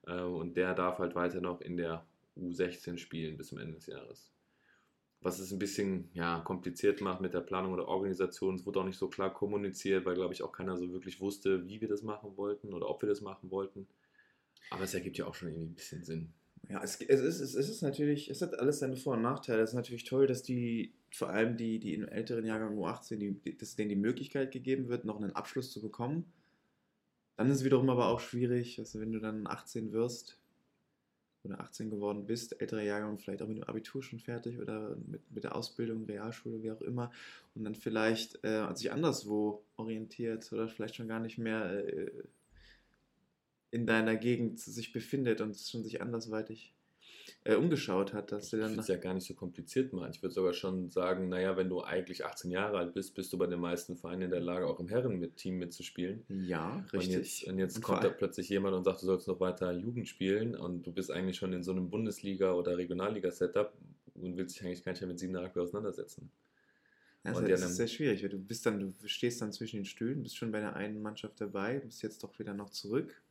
Äh, 0.06 0.20
Und 0.20 0.56
der 0.56 0.74
darf 0.74 0.98
halt 0.98 1.14
weiter 1.14 1.40
noch 1.40 1.60
in 1.60 1.76
der 1.76 2.06
U16 2.36 2.98
spielen 2.98 3.36
bis 3.36 3.48
zum 3.48 3.58
Ende 3.58 3.74
des 3.74 3.86
Jahres. 3.86 4.30
Was 5.22 5.38
es 5.38 5.50
ein 5.50 5.58
bisschen 5.58 6.10
ja, 6.12 6.40
kompliziert 6.40 7.00
macht 7.00 7.20
mit 7.20 7.34
der 7.34 7.40
Planung 7.40 7.72
oder 7.72 7.88
Organisation. 7.88 8.54
Es 8.56 8.66
wurde 8.66 8.80
auch 8.80 8.84
nicht 8.84 8.98
so 8.98 9.08
klar 9.08 9.32
kommuniziert, 9.32 10.04
weil, 10.04 10.14
glaube 10.14 10.34
ich, 10.34 10.42
auch 10.42 10.52
keiner 10.52 10.76
so 10.76 10.92
wirklich 10.92 11.20
wusste, 11.20 11.66
wie 11.66 11.80
wir 11.80 11.88
das 11.88 12.02
machen 12.02 12.36
wollten 12.36 12.74
oder 12.74 12.88
ob 12.88 13.02
wir 13.02 13.08
das 13.08 13.22
machen 13.22 13.50
wollten. 13.50 13.88
Aber 14.70 14.84
es 14.84 14.94
ergibt 14.94 15.18
ja 15.18 15.26
auch 15.26 15.34
schon 15.34 15.48
irgendwie 15.48 15.66
ein 15.66 15.74
bisschen 15.74 16.04
Sinn. 16.04 16.32
Ja, 16.68 16.82
es, 16.82 17.00
es, 17.00 17.20
ist, 17.20 17.54
es 17.54 17.68
ist 17.68 17.82
natürlich, 17.82 18.28
es 18.28 18.42
hat 18.42 18.58
alles 18.58 18.80
seine 18.80 18.96
Vor- 18.96 19.14
und 19.14 19.22
Nachteile. 19.22 19.62
Es 19.62 19.70
ist 19.70 19.76
natürlich 19.76 20.04
toll, 20.04 20.26
dass 20.26 20.42
die 20.42 20.92
vor 21.12 21.30
allem 21.30 21.56
die, 21.56 21.78
die 21.78 21.94
im 21.94 22.08
älteren 22.08 22.44
Jahrgang 22.44 22.76
U18, 22.76 23.16
die, 23.16 23.56
dass 23.56 23.76
denen 23.76 23.88
die 23.88 23.96
Möglichkeit 23.96 24.50
gegeben 24.50 24.88
wird, 24.88 25.04
noch 25.04 25.20
einen 25.20 25.32
Abschluss 25.32 25.70
zu 25.70 25.80
bekommen. 25.80 26.24
Dann 27.36 27.50
ist 27.50 27.58
es 27.58 27.64
wiederum 27.64 27.88
aber 27.90 28.08
auch 28.08 28.20
schwierig, 28.20 28.78
also 28.78 29.00
wenn 29.00 29.12
du 29.12 29.20
dann 29.20 29.46
18 29.46 29.92
wirst 29.92 30.38
oder 31.44 31.60
18 31.60 31.90
geworden 31.90 32.26
bist, 32.26 32.60
älterer 32.60 32.82
Jahrgang, 32.82 33.18
vielleicht 33.18 33.42
auch 33.42 33.48
mit 33.48 33.58
dem 33.58 33.64
Abitur 33.64 34.02
schon 34.02 34.18
fertig 34.18 34.58
oder 34.58 34.96
mit, 35.06 35.30
mit 35.30 35.44
der 35.44 35.54
Ausbildung, 35.54 36.04
Realschule, 36.04 36.62
wie 36.62 36.72
auch 36.72 36.80
immer, 36.80 37.12
und 37.54 37.64
dann 37.64 37.74
vielleicht 37.74 38.42
äh, 38.44 38.66
sich 38.74 38.90
anderswo 38.90 39.62
orientiert 39.76 40.52
oder 40.52 40.66
vielleicht 40.68 40.96
schon 40.96 41.08
gar 41.08 41.20
nicht 41.20 41.38
mehr 41.38 41.86
äh, 41.86 42.10
in 43.70 43.86
deiner 43.86 44.16
Gegend 44.16 44.60
sich 44.60 44.92
befindet 44.92 45.40
und 45.40 45.56
schon 45.56 45.84
sich 45.84 46.00
andersweitig 46.00 46.74
äh, 47.44 47.54
umgeschaut 47.54 48.12
hat, 48.12 48.32
dass 48.32 48.50
du 48.50 48.56
Ich 48.56 48.62
dann 48.62 48.70
würde 48.72 48.80
es 48.80 48.88
ja 48.88 48.96
gar 48.96 49.14
nicht 49.14 49.26
so 49.26 49.34
kompliziert 49.34 49.92
machen. 49.92 50.10
Ich 50.12 50.22
würde 50.22 50.34
sogar 50.34 50.52
schon 50.52 50.90
sagen, 50.90 51.28
naja, 51.28 51.56
wenn 51.56 51.68
du 51.68 51.82
eigentlich 51.82 52.24
18 52.24 52.50
Jahre 52.50 52.78
alt 52.78 52.94
bist, 52.94 53.14
bist 53.14 53.32
du 53.32 53.38
bei 53.38 53.46
den 53.46 53.60
meisten 53.60 53.96
Vereinen 53.96 54.22
in 54.22 54.30
der 54.30 54.40
Lage, 54.40 54.66
auch 54.66 54.80
im 54.80 54.88
Herren-Team 54.88 55.58
mitzuspielen. 55.58 56.26
ja, 56.28 56.84
Und 56.92 56.92
richtig. 56.92 57.42
jetzt, 57.42 57.44
und 57.44 57.58
jetzt 57.58 57.76
Und 57.76 57.82
kommt 57.82 58.04
da 58.04 58.10
plötzlich 58.10 58.48
jemand 58.48 58.74
und 58.76 58.84
sagt, 58.84 59.02
du 59.02 59.06
sollst 59.06 59.28
noch 59.28 59.40
weiter 59.40 59.72
Jugend 59.72 60.08
spielen 60.08 60.54
und 60.56 60.86
du 60.86 60.92
bist 60.92 61.10
eigentlich 61.10 61.36
schon 61.36 61.52
in 61.52 61.62
so 61.62 61.72
einem 61.72 61.90
Bundesliga- 61.90 62.54
oder 62.54 62.76
Regionalliga-Setup 62.78 63.72
und 64.14 64.36
willst 64.36 64.56
dich 64.56 64.64
eigentlich 64.66 64.84
gar 64.84 64.92
nicht 64.92 65.00
mehr 65.02 65.08
mit 65.08 65.18
Siebener 65.18 65.42
Rugby 65.44 65.60
auseinandersetzen. 65.60 66.30
Ja, 67.24 67.32
Und 67.32 67.48
das 67.48 67.62
ist 67.62 67.76
sehr 67.76 67.88
schwierig, 67.88 68.22
weil 68.22 68.28
du 68.30 68.38
bist 68.38 68.64
dann, 68.66 68.78
du 68.78 69.08
stehst 69.08 69.40
dann 69.42 69.52
zwischen 69.52 69.76
den 69.76 69.84
Stühlen, 69.84 70.22
bist 70.22 70.36
schon 70.36 70.52
bei 70.52 70.60
der 70.60 70.76
einen 70.76 71.02
Mannschaft 71.02 71.40
dabei, 71.40 71.80
bist 71.80 72.02
jetzt 72.02 72.22
doch 72.22 72.38
wieder 72.38 72.54
noch 72.54 72.70
zurück. 72.70 73.22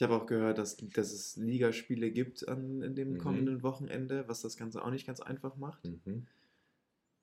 Ich 0.00 0.02
habe 0.02 0.14
auch 0.14 0.24
gehört, 0.24 0.56
dass, 0.56 0.78
dass 0.78 1.12
es 1.12 1.36
Ligaspiele 1.36 2.10
gibt 2.10 2.48
an, 2.48 2.80
in 2.80 2.94
dem 2.94 3.12
Mhm. 3.12 3.18
kommenden 3.18 3.62
Wochenende, 3.62 4.26
was 4.28 4.40
das 4.40 4.56
Ganze 4.56 4.82
auch 4.82 4.88
nicht 4.88 5.06
ganz 5.06 5.20
einfach 5.20 5.56
macht. 5.56 5.84
Mhm. 5.84 6.26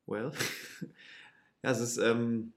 Well. 0.06 0.32
ja, 1.64 1.72
es 1.72 1.80
ist, 1.80 1.98
ähm, 1.98 2.54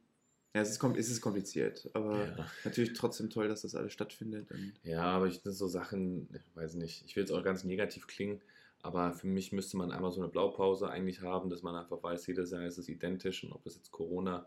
ja, 0.55 0.61
es 0.61 0.73
ist, 0.73 0.85
es 0.85 1.09
ist 1.09 1.23
kompliziert, 1.23 1.89
aber 1.95 2.35
Ja. 2.37 2.47
natürlich 2.67 2.93
trotzdem 2.93 3.31
toll, 3.31 3.49
dass 3.49 3.63
das 3.63 3.75
alles 3.75 3.95
stattfindet. 3.95 4.47
Ja, 4.85 5.05
aber 5.05 5.27
ich, 5.27 5.37
das 5.37 5.45
sind 5.45 5.55
so 5.55 5.69
Sachen, 5.69 6.29
ich 6.35 6.55
weiß 6.55 6.75
nicht, 6.75 7.03
ich 7.07 7.17
will 7.17 7.23
jetzt 7.23 7.33
auch 7.33 7.43
ganz 7.43 7.65
negativ 7.65 8.07
klingen, 8.07 8.43
aber 8.83 9.15
für 9.15 9.27
mich 9.27 9.53
müsste 9.53 9.79
man 9.79 9.91
einmal 9.91 10.13
so 10.13 10.21
eine 10.21 10.29
Blaupause 10.29 10.91
eigentlich 10.91 11.23
haben, 11.23 11.49
dass 11.49 11.63
man 11.63 11.75
einfach 11.77 12.03
weiß, 12.03 12.27
jedes 12.27 12.51
Jahr 12.51 12.67
ist 12.67 12.77
es 12.77 12.91
identisch 12.91 13.43
und 13.43 13.53
ob 13.53 13.65
das 13.65 13.77
jetzt 13.77 13.91
Corona 13.91 14.47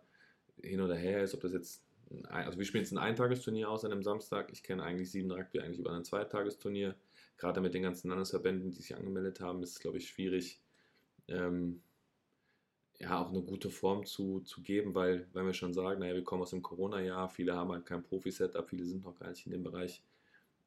hin 0.61 0.81
oder 0.81 0.95
her 0.95 1.23
ist, 1.23 1.33
ob 1.33 1.41
das 1.41 1.53
jetzt, 1.53 1.81
also 2.29 2.57
wir 2.57 2.65
spielen 2.65 2.83
jetzt 2.83 2.91
ein 2.91 2.97
Eintagesturnier 2.97 3.69
aus 3.69 3.85
an 3.85 3.91
einem 3.91 4.03
Samstag, 4.03 4.51
ich 4.51 4.63
kenne 4.63 4.83
eigentlich 4.83 5.11
sieben 5.11 5.31
Rugby 5.31 5.59
eigentlich 5.59 5.79
über 5.79 5.91
ein 5.91 6.03
Zweitagesturnier, 6.03 6.95
gerade 7.37 7.61
mit 7.61 7.73
den 7.73 7.83
ganzen 7.83 8.09
Landesverbänden, 8.09 8.71
die 8.71 8.77
sich 8.77 8.95
angemeldet 8.95 9.39
haben, 9.39 9.63
ist 9.63 9.71
es 9.71 9.79
glaube 9.79 9.97
ich 9.97 10.07
schwierig, 10.09 10.59
ähm, 11.27 11.81
ja, 12.99 13.19
auch 13.21 13.29
eine 13.29 13.41
gute 13.41 13.69
Form 13.69 14.05
zu, 14.05 14.41
zu 14.41 14.61
geben, 14.61 14.95
weil, 14.95 15.27
wenn 15.33 15.45
wir 15.45 15.53
schon 15.53 15.73
sagen, 15.73 15.99
naja, 15.99 16.13
wir 16.13 16.23
kommen 16.23 16.43
aus 16.43 16.51
dem 16.51 16.61
Corona-Jahr, 16.61 17.29
viele 17.29 17.55
haben 17.55 17.71
halt 17.71 17.85
kein 17.85 18.03
Profi-Setup, 18.03 18.69
viele 18.69 18.85
sind 18.85 19.03
noch 19.03 19.17
gar 19.19 19.29
nicht 19.29 19.45
in 19.45 19.51
dem 19.51 19.63
Bereich, 19.63 20.03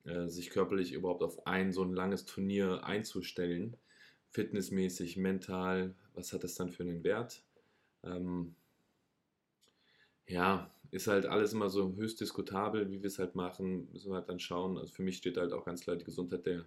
äh, 0.04 0.28
sich 0.28 0.50
körperlich 0.50 0.92
überhaupt 0.92 1.22
auf 1.22 1.46
ein 1.46 1.72
so 1.72 1.82
ein 1.82 1.94
langes 1.94 2.24
Turnier 2.26 2.84
einzustellen, 2.84 3.76
fitnessmäßig, 4.30 5.16
mental, 5.16 5.94
was 6.14 6.32
hat 6.32 6.44
das 6.44 6.56
dann 6.56 6.70
für 6.70 6.82
einen 6.82 7.04
Wert? 7.04 7.42
Ähm, 8.04 8.54
ja, 10.28 10.70
ist 10.90 11.06
halt 11.06 11.26
alles 11.26 11.52
immer 11.52 11.68
so 11.68 11.94
höchst 11.96 12.20
diskutabel, 12.20 12.90
wie 12.90 13.02
wir 13.02 13.08
es 13.08 13.18
halt 13.18 13.34
machen, 13.34 13.88
müssen 13.92 14.10
wir 14.10 14.16
halt 14.16 14.28
dann 14.28 14.38
schauen. 14.38 14.78
Also 14.78 14.92
für 14.92 15.02
mich 15.02 15.16
steht 15.16 15.36
halt 15.36 15.52
auch 15.52 15.64
ganz 15.64 15.82
klar 15.82 15.96
die 15.96 16.04
Gesundheit 16.04 16.46
der, 16.46 16.64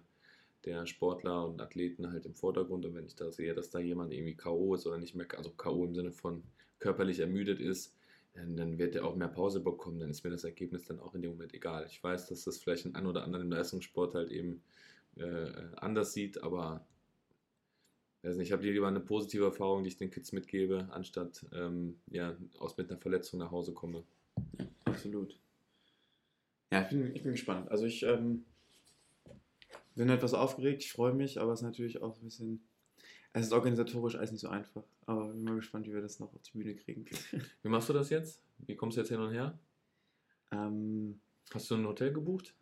der 0.64 0.86
Sportler 0.86 1.46
und 1.46 1.60
Athleten 1.60 2.10
halt 2.10 2.26
im 2.26 2.34
Vordergrund. 2.34 2.84
Und 2.84 2.94
wenn 2.94 3.06
ich 3.06 3.16
da 3.16 3.30
sehe, 3.30 3.54
dass 3.54 3.70
da 3.70 3.78
jemand 3.78 4.12
irgendwie 4.12 4.36
K.O. 4.36 4.74
ist 4.74 4.86
oder 4.86 4.98
nicht 4.98 5.14
mehr, 5.14 5.26
also 5.36 5.50
K.O. 5.50 5.84
im 5.84 5.94
Sinne 5.94 6.12
von 6.12 6.42
körperlich 6.78 7.20
ermüdet 7.20 7.60
ist, 7.60 7.94
dann, 8.34 8.78
wird 8.78 8.94
er 8.94 9.04
auch 9.04 9.16
mehr 9.16 9.28
Pause 9.28 9.60
bekommen. 9.60 9.98
Dann 9.98 10.10
ist 10.10 10.24
mir 10.24 10.30
das 10.30 10.44
Ergebnis 10.44 10.84
dann 10.84 11.00
auch 11.00 11.14
in 11.14 11.22
dem 11.22 11.32
Moment 11.32 11.52
egal. 11.52 11.86
Ich 11.88 12.02
weiß, 12.02 12.28
dass 12.28 12.44
das 12.44 12.58
vielleicht 12.58 12.94
ein 12.94 13.06
oder 13.06 13.24
anderen 13.24 13.46
im 13.46 13.50
Leistungssport 13.50 14.14
halt 14.14 14.30
eben 14.30 14.62
äh, 15.16 15.50
anders 15.76 16.12
sieht, 16.12 16.42
aber 16.42 16.86
nicht, 18.22 18.48
ich 18.48 18.52
habe 18.52 18.62
lieber 18.64 18.88
eine 18.88 19.00
positive 19.00 19.44
Erfahrung, 19.44 19.82
die 19.82 19.88
ich 19.88 19.96
den 19.96 20.10
Kids 20.10 20.32
mitgebe, 20.32 20.88
anstatt 20.90 21.46
ähm, 21.52 21.98
ja, 22.10 22.36
aus 22.58 22.76
mit 22.76 22.90
einer 22.90 23.00
Verletzung 23.00 23.40
nach 23.40 23.50
Hause 23.50 23.72
komme. 23.72 24.04
Absolut. 24.84 25.38
Ja, 26.72 26.82
ich 26.82 26.88
bin, 26.88 27.14
ich 27.14 27.22
bin 27.22 27.32
gespannt. 27.32 27.70
Also 27.70 27.86
ich 27.86 28.02
ähm, 28.02 28.44
bin 29.94 30.08
etwas 30.08 30.34
aufgeregt, 30.34 30.84
ich 30.84 30.92
freue 30.92 31.14
mich, 31.14 31.40
aber 31.40 31.52
es 31.52 31.60
ist 31.60 31.64
natürlich 31.64 32.02
auch 32.02 32.16
ein 32.16 32.24
bisschen. 32.24 32.62
Es 33.32 33.46
ist 33.46 33.52
organisatorisch 33.52 34.16
alles 34.16 34.32
nicht 34.32 34.40
so 34.40 34.48
einfach. 34.48 34.82
Aber 35.06 35.26
ich 35.26 35.32
bin 35.32 35.44
mal 35.44 35.56
gespannt, 35.56 35.86
wie 35.86 35.94
wir 35.94 36.00
das 36.02 36.18
noch 36.18 36.34
auf 36.34 36.42
die 36.42 36.58
Bühne 36.58 36.74
kriegen. 36.74 37.06
Wie 37.62 37.68
machst 37.68 37.88
du 37.88 37.92
das 37.92 38.10
jetzt? 38.10 38.42
Wie 38.58 38.74
kommst 38.74 38.96
du 38.96 39.00
jetzt 39.00 39.10
hin 39.10 39.20
und 39.20 39.32
her? 39.32 39.58
ähm, 40.52 41.20
Hast 41.52 41.70
du 41.70 41.76
ein 41.76 41.86
Hotel 41.86 42.12
gebucht? 42.12 42.54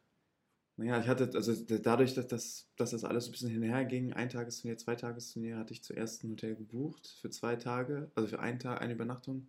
Naja, 0.78 1.00
ich 1.00 1.08
hatte, 1.08 1.30
also 1.34 1.54
dadurch, 1.78 2.14
dass 2.14 2.26
das, 2.28 2.66
dass 2.76 2.90
das 2.92 3.04
alles 3.04 3.24
so 3.24 3.30
ein 3.30 3.32
bisschen 3.32 3.50
hinher 3.50 3.84
ging, 3.84 4.12
ein 4.14 4.28
Tagesturnier, 4.30 4.78
zwei 4.78 4.94
Tagesturnier, 4.94 5.58
hatte 5.58 5.72
ich 5.74 5.82
zuerst 5.82 6.24
ein 6.24 6.30
Hotel 6.30 6.54
gebucht 6.54 7.18
für 7.20 7.28
zwei 7.30 7.56
Tage, 7.56 8.10
also 8.14 8.28
für 8.28 8.40
einen 8.40 8.58
Tag, 8.58 8.80
eine 8.80 8.94
Übernachtung. 8.94 9.48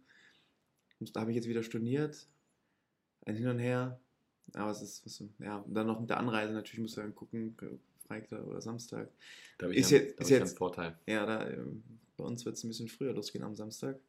Und 1.00 1.16
da 1.16 1.22
habe 1.22 1.32
ich 1.32 1.36
jetzt 1.36 1.48
wieder 1.48 1.64
storniert. 1.64 2.28
Ein 3.26 3.36
Hin 3.36 3.48
und 3.48 3.60
Her. 3.60 4.00
Aber 4.54 4.72
es 4.72 4.82
ist, 4.82 5.06
was, 5.06 5.24
ja, 5.40 5.58
und 5.58 5.74
dann 5.76 5.88
noch 5.88 6.00
mit 6.00 6.10
der 6.10 6.18
Anreise 6.20 6.54
natürlich 6.54 6.80
muss 6.82 6.98
man 6.98 7.14
gucken, 7.14 7.56
Freitag 8.08 8.44
oder 8.48 8.62
Samstag. 8.62 9.10
Da 9.60 9.66
habe 9.68 9.76
Ist 9.76 9.92
ich, 9.92 9.98
einen, 9.98 10.06
jetzt- 10.08 10.18
da 10.18 10.22
ist 10.24 10.28
ich 10.32 10.38
jetzt- 10.38 10.48
einen 10.50 10.58
Vorteil. 10.58 10.98
Ja, 11.06 11.26
da, 11.26 11.48
ähm, 11.48 11.84
bei 12.18 12.24
uns 12.24 12.44
wird 12.44 12.56
es 12.58 12.64
ein 12.64 12.70
bisschen 12.70 12.88
früher 12.88 13.14
losgehen 13.14 13.44
am 13.44 13.56
Samstag. 13.56 14.00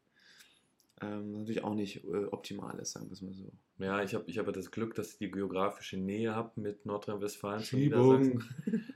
Ähm, 1.03 1.33
natürlich 1.33 1.65
auch 1.65 1.75
nicht 1.75 2.05
äh, 2.05 2.27
optimal 2.27 2.79
ist, 2.79 2.93
sagen 2.93 3.07
wir 3.07 3.13
es 3.13 3.23
mal 3.23 3.33
so. 3.33 3.51
Ja, 3.79 4.03
ich 4.03 4.15
habe 4.15 4.25
ich 4.27 4.39
hab 4.39 4.53
das 4.53 4.71
Glück, 4.71 4.95
dass 4.95 5.13
ich 5.13 5.19
die 5.19 5.31
geografische 5.31 5.97
Nähe 5.97 6.35
habe 6.35 6.61
mit 6.61 6.85
Nordrhein-Westfalen 6.85 7.63
Schiebung. 7.63 8.21
Niedersachsen. 8.21 8.95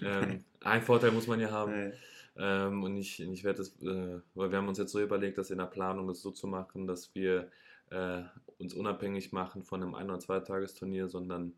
ähm, 0.02 0.44
ein 0.60 0.82
Vorteil 0.82 1.12
muss 1.12 1.26
man 1.28 1.40
ja 1.40 1.50
haben. 1.50 1.72
Äh, 1.72 1.92
Ähm, 2.38 2.84
und 2.84 2.96
ich, 2.96 3.20
ich 3.20 3.42
werde 3.42 3.58
das, 3.58 3.82
äh, 3.82 4.20
weil 4.34 4.50
wir 4.50 4.58
haben 4.58 4.68
uns 4.68 4.78
jetzt 4.78 4.92
so 4.92 5.00
überlegt, 5.00 5.38
das 5.38 5.50
in 5.50 5.58
der 5.58 5.66
Planung 5.66 6.06
das 6.06 6.22
so 6.22 6.30
zu 6.30 6.46
machen, 6.46 6.86
dass 6.86 7.12
wir 7.14 7.50
äh, 7.90 8.22
uns 8.58 8.74
unabhängig 8.74 9.32
machen 9.32 9.64
von 9.64 9.82
einem 9.82 9.94
Ein- 9.96 10.08
oder 10.08 10.20
Zweitagesturnier, 10.20 11.08
sondern 11.08 11.54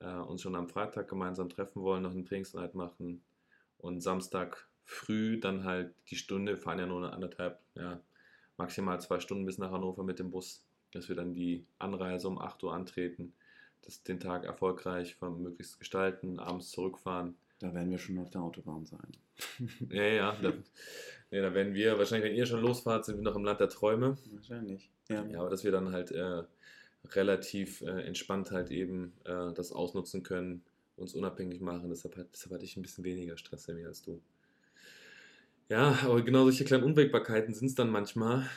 äh, 0.00 0.12
uns 0.12 0.42
schon 0.42 0.54
am 0.54 0.68
Freitag 0.68 1.08
gemeinsam 1.08 1.48
treffen 1.48 1.82
wollen, 1.82 2.02
noch 2.02 2.10
eine 2.10 2.24
Trainingseinheit 2.24 2.74
machen 2.74 3.22
und 3.78 4.02
Samstag 4.02 4.68
früh 4.84 5.38
dann 5.40 5.64
halt 5.64 5.94
die 6.10 6.16
Stunde, 6.16 6.52
wir 6.52 6.58
fahren 6.58 6.78
ja 6.78 6.86
nur 6.86 6.98
eine 6.98 7.12
anderthalb, 7.12 7.58
ja, 7.74 8.00
maximal 8.58 9.00
zwei 9.00 9.20
Stunden 9.20 9.46
bis 9.46 9.58
nach 9.58 9.70
Hannover 9.70 10.04
mit 10.04 10.18
dem 10.18 10.30
Bus, 10.30 10.62
dass 10.92 11.08
wir 11.08 11.16
dann 11.16 11.34
die 11.34 11.64
Anreise 11.78 12.28
um 12.28 12.38
8 12.38 12.62
Uhr 12.64 12.74
antreten, 12.74 13.32
das, 13.82 14.02
den 14.02 14.20
Tag 14.20 14.44
erfolgreich 14.44 15.16
möglichst 15.20 15.78
gestalten, 15.78 16.38
abends 16.38 16.70
zurückfahren. 16.70 17.36
da 17.60 17.72
werden 17.72 17.90
wir 17.90 17.98
schon 17.98 18.18
auf 18.18 18.30
der 18.30 18.42
Autobahn 18.42 18.84
sein. 18.84 19.12
Ja, 19.90 20.02
ja, 20.02 20.36
da, 20.42 20.52
ja, 21.30 21.42
da 21.42 21.54
werden 21.54 21.72
wir, 21.72 21.96
wahrscheinlich, 21.96 22.30
wenn 22.30 22.36
ihr 22.36 22.46
schon 22.46 22.60
losfahrt, 22.60 23.04
sind 23.04 23.18
wir 23.18 23.22
noch 23.22 23.36
im 23.36 23.44
Land 23.44 23.60
der 23.60 23.68
Träume. 23.68 24.16
Wahrscheinlich. 24.32 24.90
Ja. 25.08 25.24
Ja, 25.26 25.40
aber 25.40 25.50
dass 25.50 25.62
wir 25.62 25.70
dann 25.70 25.92
halt 25.92 26.10
äh, 26.10 26.42
relativ 27.10 27.82
äh, 27.82 28.02
entspannt 28.02 28.50
halt 28.50 28.70
eben 28.70 29.12
äh, 29.24 29.52
das 29.54 29.72
ausnutzen 29.72 30.24
können, 30.24 30.64
uns 30.96 31.14
unabhängig 31.14 31.60
machen. 31.60 31.88
Deshalb, 31.88 32.14
deshalb 32.32 32.52
hatte 32.52 32.64
ich 32.64 32.76
ein 32.76 32.82
bisschen 32.82 33.04
weniger 33.04 33.36
Stress 33.36 33.68
als 33.68 34.02
du. 34.02 34.20
Ja, 35.68 35.98
aber 36.04 36.22
genau 36.22 36.44
solche 36.44 36.64
kleinen 36.64 36.84
Unwägbarkeiten 36.84 37.54
sind 37.54 37.68
es 37.68 37.74
dann 37.74 37.90
manchmal, 37.90 38.48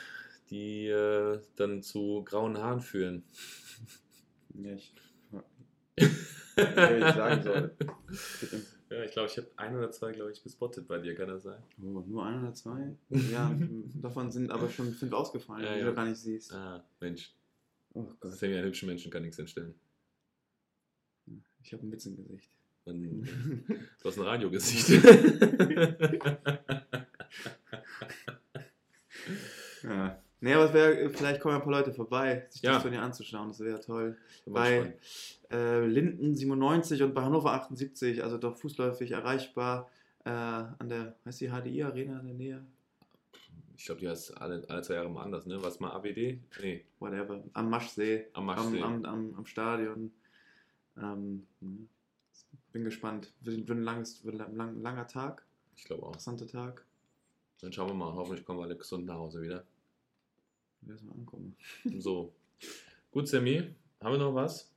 die 0.50 0.86
äh, 0.86 1.40
dann 1.56 1.82
zu 1.82 2.22
grauen 2.24 2.56
Haaren 2.56 2.80
führen. 2.80 3.24
Ja, 4.54 4.72
ich, 4.72 4.94
ich 5.96 6.08
sagen 6.66 7.42
soll. 7.42 7.76
Ja, 8.90 9.04
ich 9.04 9.12
glaube, 9.12 9.28
ich 9.30 9.36
habe 9.38 9.48
ein 9.56 9.76
oder 9.76 9.90
zwei, 9.90 10.12
glaube 10.12 10.32
ich, 10.32 10.42
gespottet 10.42 10.86
bei 10.86 10.98
dir, 10.98 11.14
kann 11.14 11.28
das 11.28 11.44
sein? 11.44 11.62
Oh, 11.82 12.02
nur 12.06 12.26
ein 12.26 12.42
oder 12.42 12.52
zwei? 12.54 12.94
Ja, 13.30 13.54
davon 14.00 14.30
sind 14.30 14.50
aber 14.50 14.68
schon 14.68 14.92
fünf 14.92 15.12
ausgefallen, 15.12 15.64
Ja, 15.64 15.74
die 15.74 15.80
ja. 15.80 15.86
du 15.86 15.94
gar 15.94 16.06
nicht 16.06 16.18
siehst. 16.18 16.52
Ah, 16.52 16.84
Mensch. 17.00 17.32
Oh 17.94 18.06
Gott, 18.20 18.34
Sammy, 18.34 18.56
ein 18.56 18.64
hübscher 18.64 18.86
Menschen 18.86 19.10
kann 19.10 19.22
nichts 19.22 19.38
entstellen. 19.38 19.74
ich 21.62 21.72
habe 21.72 21.86
ein 21.86 21.92
Witz 21.92 22.06
im 22.06 22.16
Gesicht. 22.16 22.50
Man, 22.84 23.22
du 24.02 24.08
hast 24.08 24.18
ein 24.18 24.24
Radiogesicht. 24.24 24.88
Ja. 29.82 30.18
Nee, 30.40 30.54
aber 30.54 30.64
es 30.64 30.72
wäre, 30.72 31.10
vielleicht 31.10 31.40
kommen 31.40 31.54
ja 31.54 31.58
ein 31.60 31.64
paar 31.64 31.72
Leute 31.72 31.92
vorbei, 31.92 32.46
sich 32.50 32.62
Ja. 32.62 32.72
das 32.74 32.82
Turnier 32.82 33.02
anzuschauen, 33.02 33.48
das 33.48 33.60
wäre 33.60 33.80
toll. 33.80 34.18
Bei 34.46 34.92
äh, 35.52 35.86
Linden 35.86 36.34
97 36.34 37.00
und 37.02 37.14
bei 37.14 37.22
Hannover 37.22 37.52
78, 37.52 38.24
also 38.24 38.38
doch 38.38 38.56
fußläufig 38.56 39.12
erreichbar, 39.12 39.88
äh, 40.24 40.30
an 40.30 40.88
der, 40.88 41.14
heißt 41.24 41.40
die 41.40 41.48
HDI 41.48 41.84
Arena 41.84 42.18
in 42.20 42.26
der 42.26 42.34
Nähe? 42.34 42.66
Ich 43.76 43.86
glaube, 43.86 44.00
die 44.00 44.08
heißt 44.08 44.36
alle, 44.40 44.64
alle 44.68 44.82
zwei 44.82 44.94
Jahre 44.94 45.10
mal 45.10 45.22
anders, 45.22 45.46
ne? 45.46 45.62
Was 45.62 45.78
mal 45.80 45.92
AWD? 45.92 46.38
Nee, 46.60 46.84
Whatever, 46.98 47.42
am 47.52 47.70
Maschsee, 47.70 48.26
am 48.32 48.46
Maschsee. 48.46 48.82
Am, 48.82 48.94
am, 48.94 49.04
am, 49.04 49.34
am 49.36 49.46
Stadion. 49.46 50.12
Ähm, 50.96 51.46
hm. 51.60 51.88
bin 52.72 52.84
gespannt. 52.84 53.32
Wird, 53.40 53.68
wird 53.68 53.78
ein 53.78 53.82
langes, 53.82 54.24
wird 54.24 54.40
ein 54.40 54.54
lang, 54.56 54.80
langer 54.82 55.06
Tag, 55.06 55.44
Ich 55.76 55.84
glaube 55.84 56.02
auch. 56.02 56.08
interessanter 56.08 56.46
Tag. 56.48 56.84
Dann 57.62 57.72
schauen 57.72 57.88
wir 57.88 57.94
mal. 57.94 58.12
Hoffentlich 58.12 58.44
kommen 58.44 58.58
wir 58.58 58.64
alle 58.64 58.76
gesund 58.76 59.06
nach 59.06 59.14
Hause 59.14 59.40
wieder. 59.40 59.64
Lass 60.82 61.02
mal 61.02 61.12
ankommen. 61.12 61.56
So. 61.98 62.34
Gut, 63.12 63.28
Sammy. 63.28 63.74
Haben 64.00 64.14
wir 64.14 64.18
noch 64.18 64.34
was? 64.34 64.70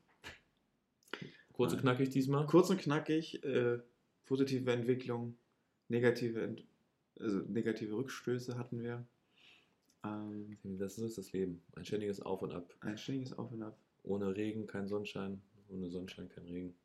Kurz 1.51 1.73
und 1.73 1.79
knackig 1.81 2.09
diesmal. 2.09 2.45
Kurz 2.45 2.69
und 2.69 2.79
knackig, 2.79 3.43
äh, 3.43 3.79
positive 4.25 4.71
Entwicklung, 4.71 5.35
negative, 5.87 6.41
Ent 6.41 6.63
also 7.19 7.39
negative 7.47 7.95
Rückstöße 7.95 8.57
hatten 8.57 8.81
wir. 8.83 9.05
Ähm, 10.03 10.57
Das 10.77 10.99
ist 10.99 11.17
das 11.17 11.31
Leben. 11.31 11.63
Ein 11.75 11.85
ständiges 11.85 12.21
Auf 12.21 12.41
und 12.43 12.51
Ab. 12.51 12.75
ein 12.81 12.97
ständiges 12.97 13.33
Auf 13.33 13.51
und 13.51 13.63
Ab. 13.63 13.79
Ohne 14.03 14.35
Regen 14.35 14.67
kein 14.67 14.87
Sonnenschein. 14.87 15.41
Ohne 15.69 15.89
Sonnenschein 15.89 16.29
kein 16.29 16.45
Regen. 16.45 16.75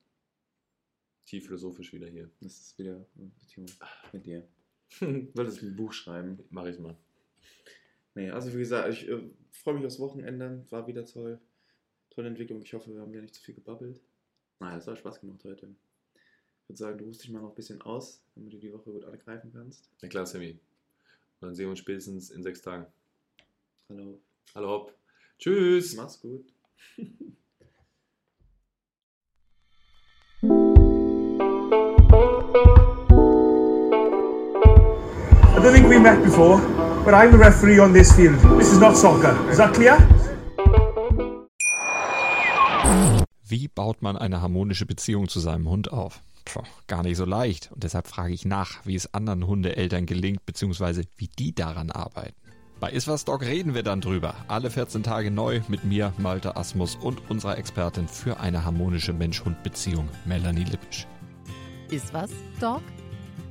Tief 1.26 1.44
philosophisch 1.44 1.92
wieder 1.92 2.06
hier. 2.08 2.30
Das 2.40 2.58
ist 2.58 2.78
wieder 2.78 3.04
mit 4.12 4.24
dir. 4.24 4.48
Du 5.00 5.34
wolltest 5.34 5.62
ein 5.62 5.76
Buch 5.76 5.92
schreiben. 5.92 6.38
Mach 6.50 6.66
ich 6.66 6.78
mal. 6.78 6.96
Nee, 8.14 8.30
also 8.30 8.52
wie 8.52 8.58
gesagt, 8.58 8.92
ich 8.92 9.08
äh, 9.08 9.30
freue 9.52 9.74
mich 9.74 9.86
aufs 9.86 10.00
Wochenende. 10.00 10.64
War 10.70 10.86
wieder 10.86 11.04
toll. 11.06 11.40
Tolle 12.10 12.28
Entwicklung. 12.28 12.60
Ich 12.62 12.74
hoffe, 12.74 12.92
wir 12.92 13.00
haben 13.00 13.14
ja 13.14 13.20
nicht 13.20 13.34
zu 13.34 13.42
viel 13.42 13.54
gebabbelt. 13.54 14.00
Nein, 14.58 14.78
es 14.78 14.86
hat 14.86 14.98
Spaß 14.98 15.20
gemacht 15.20 15.42
heute. 15.44 15.74
Ich 16.14 16.68
würde 16.68 16.78
sagen, 16.78 16.98
du 16.98 17.04
ruhst 17.04 17.22
dich 17.22 17.30
mal 17.30 17.40
noch 17.40 17.50
ein 17.50 17.54
bisschen 17.54 17.80
aus, 17.82 18.22
damit 18.34 18.52
du 18.52 18.58
die 18.58 18.72
Woche 18.72 18.90
gut 18.90 19.04
angreifen 19.04 19.52
kannst. 19.52 19.88
Na 20.02 20.08
klar, 20.08 20.26
Sammy. 20.26 20.50
Und 20.50 21.48
dann 21.48 21.54
sehen 21.54 21.66
wir 21.66 21.70
uns 21.70 21.78
spätestens 21.78 22.30
in 22.30 22.42
sechs 22.42 22.60
Tagen. 22.60 22.86
Hallo. 23.88 24.20
Hallo 24.54 24.68
hopp. 24.68 24.94
Tschüss. 25.38 25.94
Mach's 25.96 26.20
gut. 26.20 26.44
I 35.60 35.62
don't 35.62 35.74
think 35.74 35.90
we 35.90 35.98
met 35.98 36.24
before, 36.24 36.58
but 37.04 37.12
I'm 37.12 37.32
the 37.32 37.38
referee 37.38 37.78
on 37.80 37.92
this 37.92 38.10
field. 38.12 38.38
This 38.58 38.72
is 38.72 38.78
not 38.78 38.96
soccer. 38.96 39.36
Is 39.50 39.58
that 39.58 39.74
clear? 39.74 39.98
Wie 43.44 43.68
baut 43.68 44.00
man 44.00 44.16
eine 44.16 44.40
harmonische 44.40 44.86
Beziehung 44.86 45.28
zu 45.28 45.38
seinem 45.38 45.68
Hund 45.68 45.92
auf? 45.92 46.22
Puh, 46.46 46.62
gar 46.86 47.02
nicht 47.02 47.18
so 47.18 47.26
leicht. 47.26 47.70
Und 47.72 47.84
deshalb 47.84 48.08
frage 48.08 48.32
ich 48.32 48.46
nach, 48.46 48.86
wie 48.86 48.94
es 48.94 49.12
anderen 49.12 49.46
Hundeeltern 49.46 50.06
gelingt, 50.06 50.46
beziehungsweise 50.46 51.02
wie 51.18 51.28
die 51.28 51.54
daran 51.54 51.90
arbeiten. 51.90 52.36
Bei 52.80 52.90
Iswas 52.90 53.26
Dog 53.26 53.42
reden 53.42 53.74
wir 53.74 53.82
dann 53.82 54.00
drüber. 54.00 54.34
Alle 54.48 54.70
14 54.70 55.02
Tage 55.02 55.30
neu 55.30 55.60
mit 55.68 55.84
mir, 55.84 56.14
Malte 56.16 56.56
Asmus 56.56 56.96
und 56.96 57.28
unserer 57.28 57.58
Expertin 57.58 58.08
für 58.08 58.40
eine 58.40 58.64
harmonische 58.64 59.12
Mensch-Hund-Beziehung, 59.12 60.08
Melanie 60.24 60.64
Lippisch. 60.64 61.06
Ist 61.90 62.14
was, 62.14 62.30
Dog? 62.58 62.80